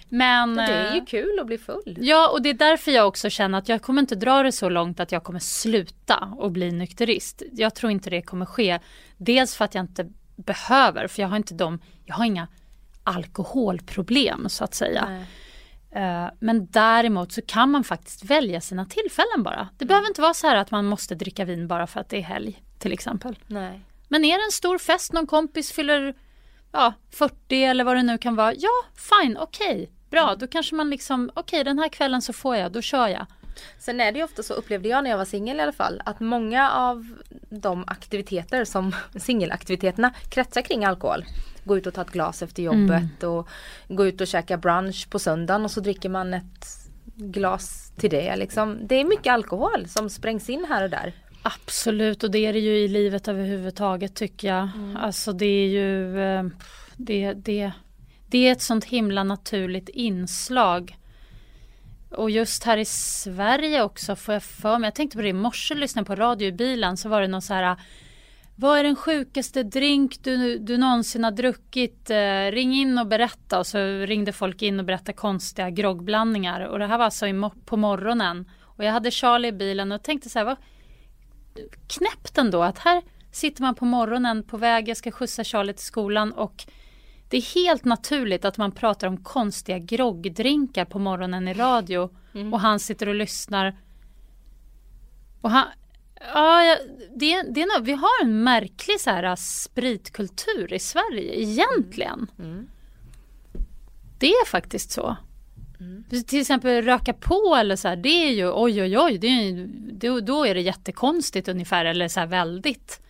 [0.10, 1.98] Men, det är ju eh, kul att bli full.
[2.00, 4.70] Ja, och det är därför jag också känner att jag kommer inte dra det så
[4.70, 7.44] långt att jag kommer sluta och bli nykterist.
[7.52, 8.80] Jag tror inte det kommer ske.
[9.18, 12.48] Dels för att jag inte behöver, för jag har inte de, jag har inga
[13.04, 15.06] alkoholproblem så att säga.
[15.10, 15.26] Nej.
[15.96, 19.70] Eh, Men däremot så kan man faktiskt välja sina tillfällen bara.
[19.78, 22.18] Det behöver inte vara så här att man måste dricka vin bara för att det
[22.18, 23.40] är helg till exempel.
[23.48, 23.82] Nej.
[24.08, 26.14] Men är det en stor fest, någon kompis fyller
[26.72, 28.54] ja, 40 eller vad det nu kan vara.
[28.54, 30.36] Ja, fine, okej, bra.
[30.36, 33.26] Då kanske man liksom, okej den här kvällen så får jag, då kör jag.
[33.80, 36.02] Sen är det ju ofta så upplevde jag när jag var singel i alla fall
[36.06, 37.16] att många av
[37.50, 41.26] de aktiviteter som singelaktiviteterna kretsar kring alkohol.
[41.64, 43.48] Gå ut och ta ett glas efter jobbet och
[43.88, 46.68] gå ut och käka brunch på söndagen och så dricker man ett
[47.16, 48.88] glas till det liksom.
[48.88, 51.14] Det är mycket alkohol som sprängs in här och där.
[51.42, 54.70] Absolut, och det är det ju i livet överhuvudtaget tycker jag.
[54.98, 56.44] Alltså det är ju, eh,
[56.98, 57.72] det, det,
[58.28, 60.98] det är ett sånt himla naturligt inslag.
[62.10, 65.34] Och just här i Sverige också får jag för mig, jag tänkte på det i
[65.34, 67.78] morse, lyssnade på radio i bilen, så var det någon så här
[68.56, 72.10] vad är den sjukaste drink du, du någonsin har druckit?
[72.10, 73.60] Eh, ring in och berätta.
[73.60, 76.62] Och så ringde folk in och berättade konstiga groggblandningar.
[76.62, 78.52] Och det här var alltså på morgonen.
[78.62, 80.58] Och jag hade Charlie i bilen och tänkte så här, vad
[81.88, 83.02] knäppt ändå att här
[83.32, 86.66] sitter man på morgonen på väg, jag ska skjutsa Charlie till skolan och
[87.30, 92.10] det är helt naturligt att man pratar om konstiga groggdrinkar på morgonen i radio
[92.52, 93.78] och han sitter och lyssnar.
[95.42, 95.66] Och han,
[96.34, 96.78] ja,
[97.16, 102.28] det, det är nog, vi har en märklig så här spritkultur i Sverige egentligen.
[104.20, 105.16] Det är faktiskt så.
[106.28, 109.42] Till exempel röka på eller så här, det är ju oj oj oj, det är,
[109.42, 113.02] ju- då, är det jättekonstigt ungefär eller så här väldigt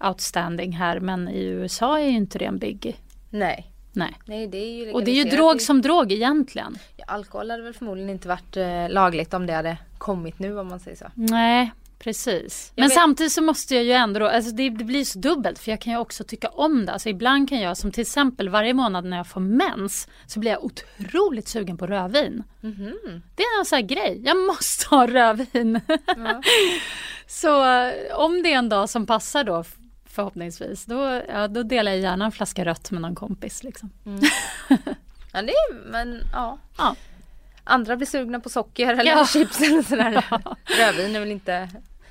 [0.00, 2.94] outstanding här men i USA är ju inte det en biggie.
[3.30, 3.72] Nej.
[3.92, 4.14] Nej.
[4.24, 6.78] Nej det är ju Och det är ju drog som drog egentligen.
[6.96, 10.68] Ja, alkohol hade väl förmodligen inte varit eh, lagligt om det hade kommit nu om
[10.68, 11.06] man säger så.
[11.14, 12.72] Nej, precis.
[12.74, 15.18] Jag Men vet- samtidigt så måste jag ju ändå, då- alltså det, det blir så
[15.18, 16.92] dubbelt för jag kan ju också tycka om det.
[16.92, 20.50] Alltså ibland kan jag som till exempel varje månad när jag får mens så blir
[20.50, 22.42] jag otroligt sugen på rödvin.
[23.36, 25.80] Det är en sån här grej, jag måste ha rödvin.
[27.26, 29.64] så eh, om det är en dag som passar då
[30.06, 33.62] förhoppningsvis, då, ja, då delar jag gärna en flaska rött med någon kompis.
[33.62, 33.90] Liksom.
[35.32, 36.58] Ja det är, men ja.
[36.78, 36.96] Ja.
[37.64, 39.26] Andra blir sugna på socker eller Ja.
[39.26, 40.24] chips eller sådär.
[40.78, 41.68] Rödvin är väl inte,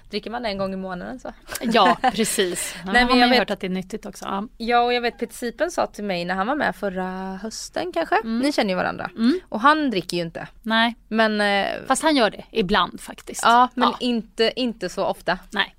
[0.10, 1.34] dricker man en gång i månaden så.
[1.62, 2.76] Ja, precis.
[2.86, 4.26] Nej, men har man jag vet- hört att det är nyttigt också.
[4.26, 4.48] Ja.
[4.58, 7.92] Ja och jag vet Peter Sipen sa till mig när han var med förra hösten
[7.94, 8.16] kanske.
[8.16, 8.40] Mm.
[8.40, 9.10] Ni känner ju varandra.
[9.50, 10.48] Och han dricker ju inte.
[10.62, 13.42] Nej, Men, eh, fast han gör det ibland faktiskt.
[13.44, 13.98] ja, men Ja.
[14.00, 15.40] Inte, inte så ofta.
[15.52, 15.74] Nej.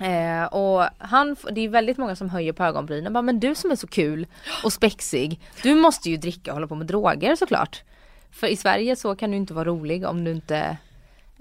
[0.00, 3.12] Eh, och han, det är väldigt många som höjer på ögonbrynen.
[3.12, 4.26] Bara, men du som är så kul
[4.64, 5.40] och spexig.
[5.62, 7.82] Du måste ju dricka och hålla på med droger såklart.
[8.30, 10.76] För i Sverige så kan du inte vara rolig om du inte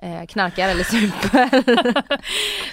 [0.01, 1.63] eh, knarkar eller super.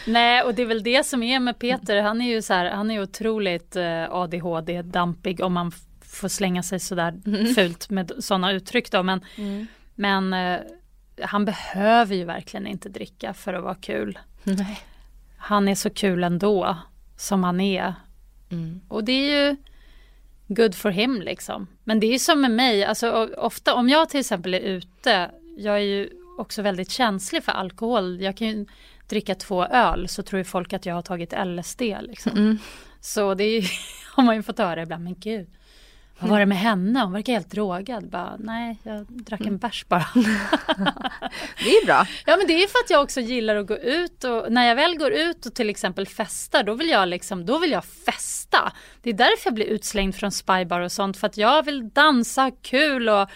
[0.11, 2.03] Nej, och det är väl det som är med Peter.
[2.03, 6.81] Han är ju så här, han är otroligt eh, ADHD-dampig om man får slänga sig
[6.81, 7.15] sådär
[7.55, 9.03] fult med sådana uttryck då.
[9.03, 9.21] Men,
[9.95, 10.61] men eh,
[11.23, 14.19] han behöver ju verkligen inte dricka för att vara kul.
[14.43, 14.81] Nej.
[15.39, 16.77] Han är så kul ändå
[17.17, 17.95] som han är.
[18.51, 18.81] Mm.
[18.89, 19.57] Och det är ju
[20.47, 21.67] good for him liksom.
[21.85, 25.31] Men det är ju som med mig, alltså ofta om jag till exempel är ute,
[25.57, 28.21] jag är ju också väldigt känslig för alkohol.
[28.21, 28.67] Jag kan ju
[29.09, 32.33] dricka två öl så tror ju folk att jag har tagit LSD liksom.
[32.33, 32.59] Mm.
[33.01, 33.71] Så det är
[34.17, 35.49] har man ju fått höra ibland, men gud.
[36.21, 37.01] Vad var det med henne?
[37.01, 38.11] Hon verkar helt drogad.
[38.11, 40.07] Bara, Nej, jag drack en bärs bara.
[41.65, 42.07] Det är bra.
[42.27, 44.77] Ja men det är för att jag också gillar att gå ut och när jag
[44.77, 48.73] väl går ut och till exempel festar då vill jag liksom, då vill jag festa.
[49.03, 52.51] Det är därför jag blir utslängd från spybar och sånt för att jag vill dansa,
[52.63, 53.29] kul och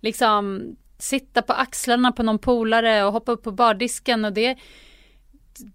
[0.00, 0.62] liksom
[1.02, 4.58] sitta på axlarna på någon polare och hoppa upp på bardisken och det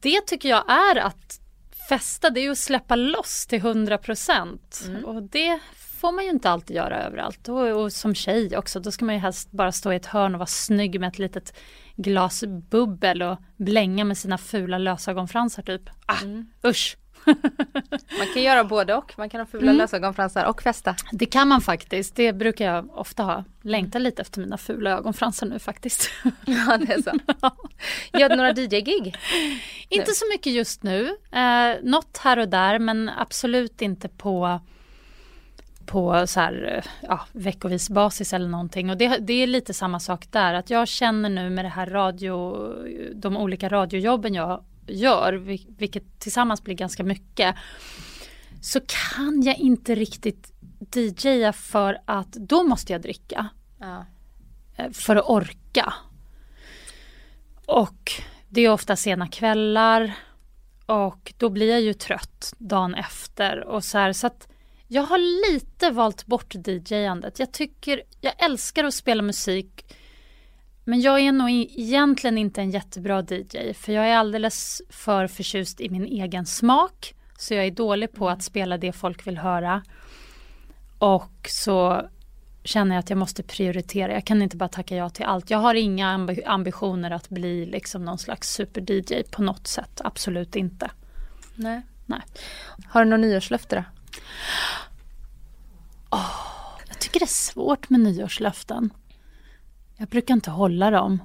[0.01, 1.39] det tycker jag är att
[1.89, 4.89] festa, det är ju att släppa loss till 100 procent.
[5.05, 5.59] Och det
[5.99, 7.49] får man ju inte alltid göra överallt.
[7.49, 10.35] Och, och som tjej också, då ska man ju helst bara stå i ett hörn
[10.35, 11.57] och vara snygg med ett litet
[11.95, 15.89] glas bubbel och blänga med sina fula lösögonfransar typ.
[16.05, 16.97] Ah, Usch!
[18.17, 19.13] Man kan göra både och.
[19.17, 20.95] Man kan ha fula lösögonfransar och festa.
[21.11, 23.43] Det kan man faktiskt, det brukar jag ofta ha.
[23.61, 26.09] Längtar lite efter mina fula ögonfransar nu faktiskt.
[26.45, 27.11] Ja det är så.
[28.19, 29.15] Gör du några DJ-gig?
[29.89, 31.17] Inte så mycket just nu.
[31.31, 34.59] Eh, något här och där men absolut inte på
[35.87, 38.89] på så här, eh, ja, veckovis basis eller någonting.
[38.89, 40.53] Och det, det är lite samma sak där.
[40.53, 42.57] Att jag känner nu med det här radio,
[43.13, 47.55] de olika radiojobben jag gör, vil- vilket tillsammans blir ganska mycket.
[48.61, 50.53] Så kan jag inte riktigt
[50.95, 53.49] DJa för att då måste jag dricka.
[53.79, 54.05] Ja.
[54.75, 55.93] eh, för att orka.
[57.65, 58.11] Och
[58.49, 60.13] det är ofta sena kvällar
[60.85, 64.47] och då blir jag ju trött dagen efter och så här, så att
[64.87, 67.39] jag har lite valt bort DJ-andet.
[67.39, 69.95] Jag tycker, jag älskar att spela musik
[70.87, 75.81] men jag är nog egentligen inte en jättebra DJ för jag är alldeles för förtjust
[75.81, 77.15] i min egen smak.
[77.37, 79.83] Så jag är dålig på att spela det folk vill höra.
[80.97, 82.09] Och så
[82.63, 84.13] känner jag att jag måste prioritera.
[84.13, 85.49] Jag kan inte bara tacka ja till allt.
[85.49, 90.01] Jag har inga ambitioner att bli liksom någon slags super-DJ på något sätt.
[90.03, 90.91] Absolut inte.
[91.55, 91.81] Nej.
[92.05, 92.21] Nej.
[92.87, 93.83] Har du några nyårslöfte då?
[96.17, 98.89] Oh, jag tycker det är svårt med nyårslöften.
[99.97, 101.21] Jag brukar inte hålla dem.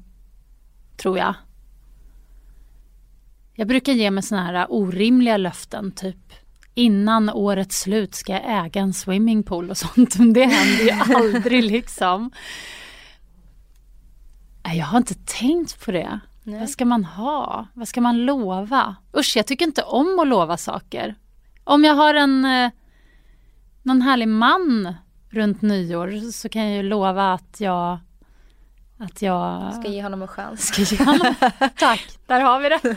[0.97, 1.35] Tror jag.
[3.55, 6.33] Jag brukar ge mig såna här orimliga löften, typ
[6.75, 10.19] innan årets slut ska jag äga en swimmingpool och sånt.
[10.19, 12.31] Men det händer ju aldrig liksom.
[14.63, 16.21] Jag har inte tänkt på det.
[16.43, 16.61] Nej.
[16.61, 17.67] Vad ska man ha?
[17.75, 18.97] Vad ska man lova?
[19.17, 21.15] Usch, jag tycker inte om att lova saker.
[21.65, 22.71] Om jag har en eh,
[23.83, 24.95] någon härlig man
[25.31, 27.99] runt nyår så kan jag ju lova att jag
[29.03, 30.67] att jag ska ge honom en chans.
[30.67, 31.35] Ska ge honom,
[31.79, 32.81] tack, där har vi det.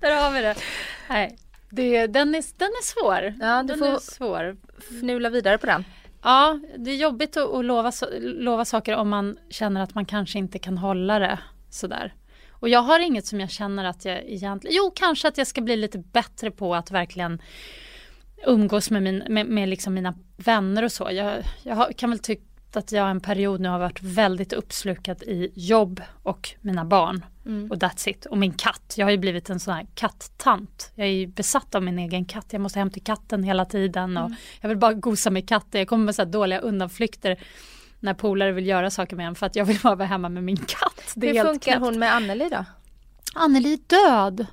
[0.00, 0.54] där har vi det.
[1.08, 1.38] Nej,
[1.70, 3.34] det, den, är, den är svår.
[3.40, 4.56] Ja, du den får är svår.
[4.78, 5.84] fnula vidare på den.
[6.22, 10.38] Ja, det är jobbigt att, att lova, lova saker om man känner att man kanske
[10.38, 11.38] inte kan hålla det
[11.70, 12.14] sådär.
[12.50, 14.76] Och jag har inget som jag känner att jag egentligen...
[14.76, 17.42] Jo, kanske att jag ska bli lite bättre på att verkligen
[18.46, 21.08] umgås med, min, med, med liksom mina vänner och så.
[21.12, 25.52] Jag, jag kan väl tycka att jag en period nu har varit väldigt uppslukad i
[25.54, 27.24] jobb och mina barn.
[27.46, 27.70] Mm.
[27.70, 28.26] Och that's it.
[28.26, 28.94] Och min katt.
[28.96, 30.92] Jag har ju blivit en sån här katttant.
[30.94, 32.46] Jag är ju besatt av min egen katt.
[32.50, 34.16] Jag måste hem till katten hela tiden.
[34.16, 34.36] Och mm.
[34.60, 35.78] Jag vill bara gosa med katten.
[35.78, 37.38] Jag kommer med så här dåliga undanflykter
[38.00, 40.44] när polare vill göra saker med en för att jag vill bara vara hemma med
[40.44, 41.12] min katt.
[41.14, 41.86] Det Hur funkar knäppt.
[41.86, 42.64] hon med Anneli då?
[43.34, 44.46] Anneli är död.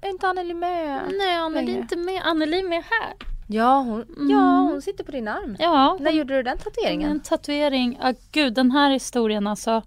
[0.00, 1.02] Är inte Anneli med?
[1.18, 2.22] Nej, Anneli är inte med.
[2.24, 3.31] Anneli är med här.
[3.52, 4.30] Ja hon, mm.
[4.30, 5.56] ja, hon sitter på din arm.
[5.58, 5.96] Ja.
[6.00, 7.10] När gjorde du den tatueringen?
[7.10, 7.98] En tatuering.
[8.02, 9.82] Ah, gud, den här historien alltså.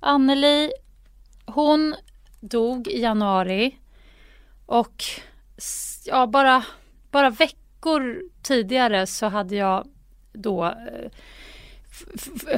[0.00, 0.72] Anneli,
[1.46, 1.94] hon
[2.40, 3.78] dog i januari.
[4.66, 5.04] Och
[6.04, 6.64] ja, bara,
[7.10, 9.86] bara veckor tidigare så hade jag
[10.32, 11.10] då eh,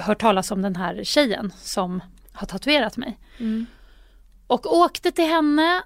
[0.00, 3.18] hört talas om den här tjejen som har tatuerat mig.
[3.38, 3.66] Mm.
[4.46, 5.82] Och åkte till henne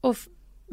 [0.00, 0.16] och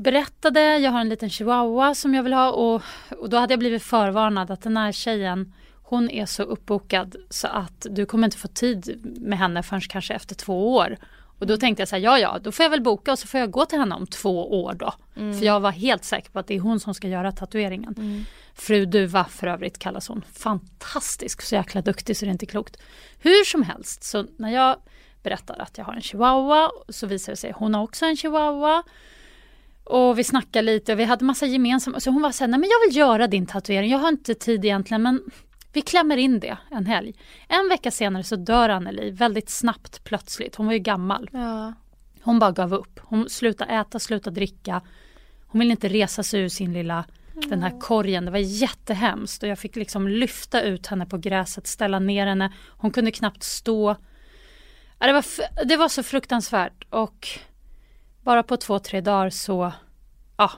[0.01, 2.81] berättade, jag har en liten chihuahua som jag vill ha och,
[3.19, 7.47] och då hade jag blivit förvarnad att den här tjejen hon är så uppbokad så
[7.47, 10.97] att du kommer inte få tid med henne förrän kanske efter två år.
[11.39, 13.27] Och då tänkte jag så här, ja ja, då får jag väl boka och så
[13.27, 14.93] får jag gå till henne om två år då.
[15.15, 15.39] Mm.
[15.39, 17.95] För jag var helt säker på att det är hon som ska göra tatueringen.
[17.97, 18.25] Mm.
[18.53, 20.21] Fru Duva för övrigt kallas hon.
[20.33, 22.77] Fantastisk, så jäkla duktig så det är inte klokt.
[23.19, 24.75] Hur som helst, så när jag
[25.23, 28.17] berättar att jag har en chihuahua så visar det sig att hon har också en
[28.17, 28.83] chihuahua.
[29.83, 31.99] Och vi snackade lite och vi hade massa gemensamma.
[31.99, 33.91] Så hon var så här, nej men jag vill göra din tatuering.
[33.91, 35.21] Jag har inte tid egentligen men
[35.73, 37.13] vi klämmer in det en helg.
[37.47, 40.55] En vecka senare så dör Anneli väldigt snabbt plötsligt.
[40.55, 41.29] Hon var ju gammal.
[41.33, 41.73] Ja.
[42.21, 42.99] Hon bara gav upp.
[43.03, 44.81] Hon slutade äta, slutade dricka.
[45.47, 48.25] Hon ville inte resa sig ur sin lilla den här korgen.
[48.25, 52.53] Det var jättehemskt och jag fick liksom lyfta ut henne på gräset, ställa ner henne.
[52.69, 53.95] Hon kunde knappt stå.
[54.99, 55.25] det, var,
[55.65, 57.27] det var så fruktansvärt och
[58.23, 59.71] bara på två, tre dagar så,
[60.37, 60.51] ja,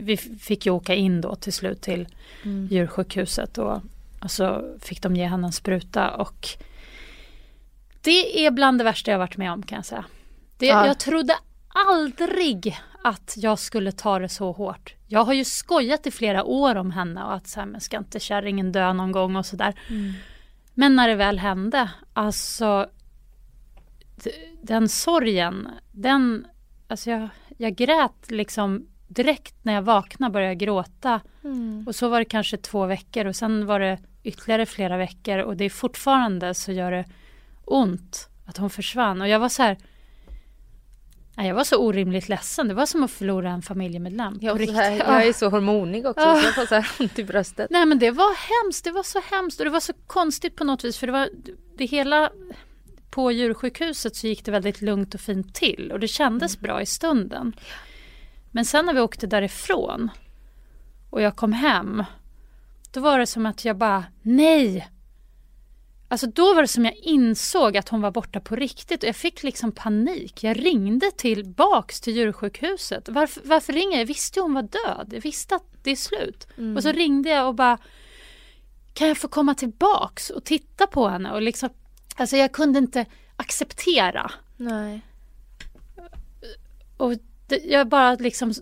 [0.00, 2.08] vi fick ju åka in då till slut till
[2.42, 2.68] mm.
[2.70, 3.82] djursjukhuset och,
[4.20, 6.48] och så fick de ge henne en spruta och
[8.00, 10.04] det är bland det värsta jag varit med om kan jag säga.
[10.58, 10.86] Det, ja.
[10.86, 11.34] Jag trodde
[11.68, 14.94] aldrig att jag skulle ta det så hårt.
[15.06, 17.96] Jag har ju skojat i flera år om henne och att så här, men ska
[17.96, 19.74] inte kärringen dö någon gång och sådär.
[19.88, 20.12] Mm.
[20.74, 22.86] Men när det väl hände, alltså
[24.62, 26.46] den sorgen, den
[26.88, 27.28] alltså jag,
[27.58, 31.20] jag grät liksom direkt när jag vaknade började jag gråta.
[31.44, 31.84] Mm.
[31.86, 35.56] Och så var det kanske två veckor och sen var det ytterligare flera veckor och
[35.56, 37.04] det är fortfarande så gör det
[37.64, 39.20] ont att hon försvann.
[39.20, 39.76] Och jag var så här
[41.36, 42.68] jag var så orimligt ledsen.
[42.68, 44.38] Det var som att förlora en familjemedlem.
[44.40, 47.70] Jag, här, jag är så hormonig också så jag får så här ont i bröstet.
[47.70, 48.84] Nej men det var hemskt.
[48.84, 51.28] Det var så hemskt och det var så konstigt på något vis för det var
[51.76, 52.30] det hela
[53.14, 56.62] på djursjukhuset så gick det väldigt lugnt och fint till och det kändes mm.
[56.62, 57.56] bra i stunden.
[58.50, 60.10] Men sen när vi åkte därifrån
[61.10, 62.04] och jag kom hem
[62.92, 64.88] då var det som att jag bara nej.
[66.08, 69.16] Alltså då var det som jag insåg att hon var borta på riktigt och jag
[69.16, 70.44] fick liksom panik.
[70.44, 73.08] Jag ringde tillbaks till djursjukhuset.
[73.08, 74.00] Varför, varför ringer jag?
[74.00, 75.08] Jag visste ju hon var död.
[75.12, 76.48] Jag visste att det är slut.
[76.58, 76.76] Mm.
[76.76, 77.78] Och så ringde jag och bara
[78.94, 81.70] kan jag få komma tillbaks och titta på henne och liksom
[82.16, 83.06] Alltså jag kunde inte
[83.36, 84.30] acceptera.
[84.56, 85.00] Nej.
[86.96, 87.12] Och
[87.46, 88.52] det, jag bara liksom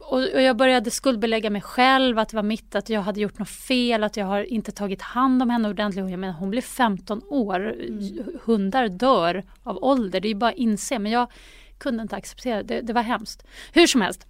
[0.00, 3.48] och, jag började skuldbelägga mig själv, att det var mitt, att jag hade gjort något
[3.48, 6.10] fel, att jag har inte tagit hand om henne ordentligt.
[6.10, 7.76] Jag menar, hon blev 15 år,
[8.44, 10.98] hundar dör av ålder, det är bara att inse.
[10.98, 11.30] Men jag
[11.78, 13.46] kunde inte acceptera det, det var hemskt.
[13.72, 14.26] Hur som helst,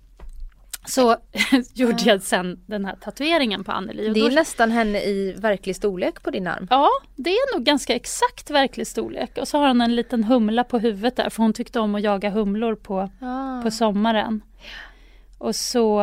[0.86, 1.16] så
[1.74, 4.08] gjorde jag sen den här tatueringen på Anneli.
[4.10, 6.66] Och Det är då- nästan henne i verklig storlek på din arm.
[6.70, 9.38] Ja, det är nog ganska exakt verklig storlek.
[9.38, 12.02] Och så har hon en liten humla på huvudet där, för hon tyckte om att
[12.02, 13.62] jaga humlor på, Ah.
[13.62, 14.40] på sommaren.
[15.38, 16.02] Och så...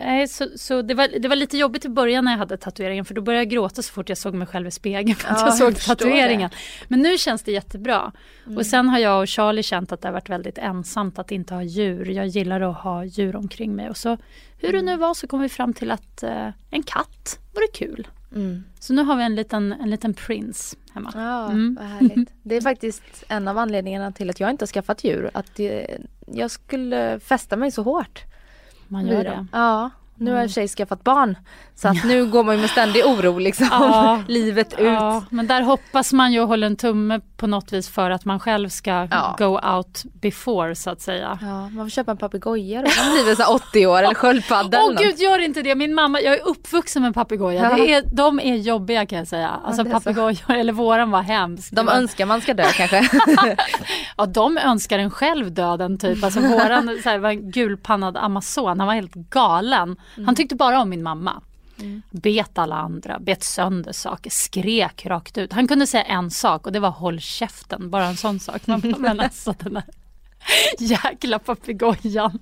[0.00, 3.04] Nej, så, så det, var, det var lite jobbigt i början när jag hade tatueringen
[3.04, 5.34] för då började jag gråta så fort jag såg mig själv i spegeln för att
[5.34, 6.50] Ja, jag jag såg förstår tatueringen.
[6.88, 8.12] Men nu känns det jättebra.
[8.46, 8.58] Mm.
[8.58, 11.54] Och sen har jag och Charlie känt att det har varit väldigt ensamt att inte
[11.54, 12.04] ha djur.
[12.10, 13.88] Jag gillar att ha djur omkring mig.
[13.90, 14.16] Och så
[14.58, 18.08] hur det nu var så kom vi fram till att eh, en katt vore kul.
[18.34, 18.64] Mm.
[18.78, 21.12] Så nu har vi en liten, en liten prins hemma.
[21.14, 21.76] Ja, Mm.
[21.80, 22.28] vad härligt.
[22.42, 25.30] Det är faktiskt en av anledningarna till att jag inte har skaffat djur.
[25.34, 25.60] Att
[26.26, 28.24] jag skulle fästa mig så hårt
[28.90, 29.46] Man gör det.
[29.52, 31.38] Ja, nu har jag i och för sig skaffat barn.
[31.74, 33.68] Så att nu går man ju med ständig oro liksom.
[33.70, 34.22] Ja.
[34.28, 34.78] Livet ut.
[34.86, 38.24] Ja, men där hoppas man ju och håller en tumme på något vis för att
[38.24, 39.34] man själv ska Ja.
[39.38, 41.38] go out before så att säga.
[41.42, 42.88] Ja, man får köpa en papegoja då.
[43.04, 45.02] Man blir väl så här 80 år eller sköldpadda Åh något.
[45.02, 45.74] gud, gör inte det!
[45.74, 47.78] Min mamma, jag är uppvuxen med papegoja.
[47.78, 48.02] Ja.
[48.12, 49.48] De är jobbiga kan jag säga.
[49.64, 49.90] Alltså så.
[49.90, 51.72] papegojor, eller våran var hemsk.
[51.72, 53.08] De önskar man ska dö kanske.
[54.16, 56.24] Ja, de önskar en själv döden typ.
[56.24, 59.96] Alltså våran så här, var en gulpannad amazon, han var helt galen.
[60.16, 60.26] Mm.
[60.26, 61.42] Han tyckte bara om min mamma.
[62.10, 65.52] Bet alla andra, bet sönder saker, skrek rakt ut.
[65.52, 68.62] Han kunde säga en sak och det var håll käften, bara en sån sak.
[68.66, 69.84] Man bara, men alltså den där
[70.78, 72.38] jäkla papegojan.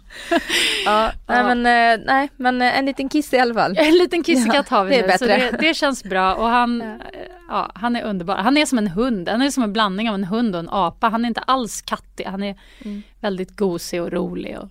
[0.85, 3.77] ja, nej, men, eh, nej men eh, en liten kiss i alla fall.
[3.79, 6.35] En liten kissekatt har vi det är nu, så det, det känns bra.
[6.35, 7.23] Och han, ja.
[7.49, 8.37] Ja, han är underbar.
[8.37, 10.69] Han är som en hund, han är som en blandning av en hund och en
[10.69, 11.09] apa.
[11.09, 13.03] Han är inte alls kattig, han är Mm.
[13.21, 14.59] väldigt gosig och rolig.
[14.59, 14.69] Och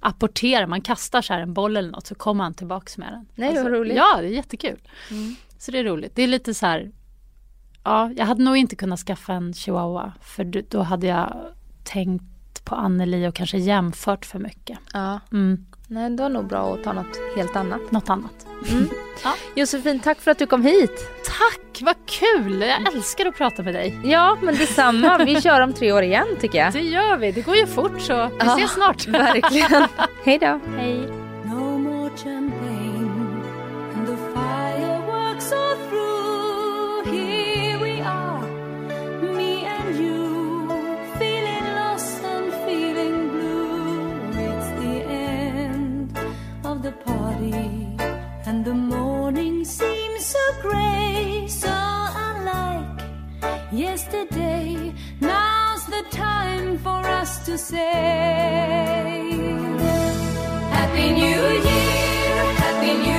[0.00, 3.18] apporterar, man kastar så här en boll eller något så kommer han tillbaks med den.
[3.18, 3.32] Alltså,
[3.62, 3.96] Nej, vad roligt.
[3.96, 4.78] Ja, det är jättekul.
[5.10, 5.36] Mm.
[5.58, 6.12] Så det är roligt.
[6.14, 6.90] Det är lite så här,
[7.84, 10.12] ja, jag hade nog inte kunnat skaffa en chihuahua.
[10.20, 11.36] För då- då hade jag
[11.84, 14.78] tänkt på Anneli och kanske jämfört för mycket.
[14.92, 17.90] Ja, Mm, nej då är nog bra att ta något helt annat.
[17.90, 18.46] något annat.
[19.54, 21.10] Josefin, tack för att du kom hit.
[21.24, 22.60] Tack, vad kul!
[22.62, 24.00] Jag älskar att prata med dig.
[24.04, 25.18] Ja, men detsamma.
[25.18, 26.72] Vi kör om tre år igen tycker jag.
[26.72, 29.06] Det gör vi, det går ju fort så vi Ja, ses snart.
[29.06, 29.88] Verkligen.
[30.24, 30.60] Hej då.
[30.76, 31.27] Hej.
[53.78, 54.92] Yesterday.
[55.20, 59.30] Now's the time for us to say.
[60.70, 63.17] Happy New Year, Happy New Year.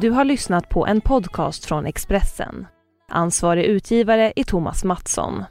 [0.00, 2.66] Du har lyssnat på en podcast från Expressen.
[3.10, 5.44] Ansvarig utgivare är Thomas Mattsson.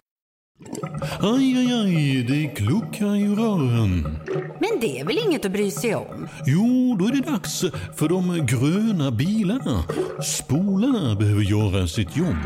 [1.19, 4.17] Aj, aj, aj, det kluckar i rören.
[4.59, 6.27] Men det är väl inget att bry sig om?
[6.45, 9.83] Jo, då är det dags för de gröna bilarna.
[10.23, 12.43] Spolarna behöver göra sitt jobb.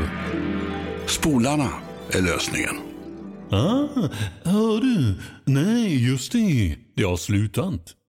[1.06, 1.68] Spolarna
[2.12, 2.76] är lösningen.
[3.50, 4.08] Ah,
[4.44, 5.20] hör du?
[5.44, 6.76] Nej, just det.
[6.96, 7.94] Det har slutat.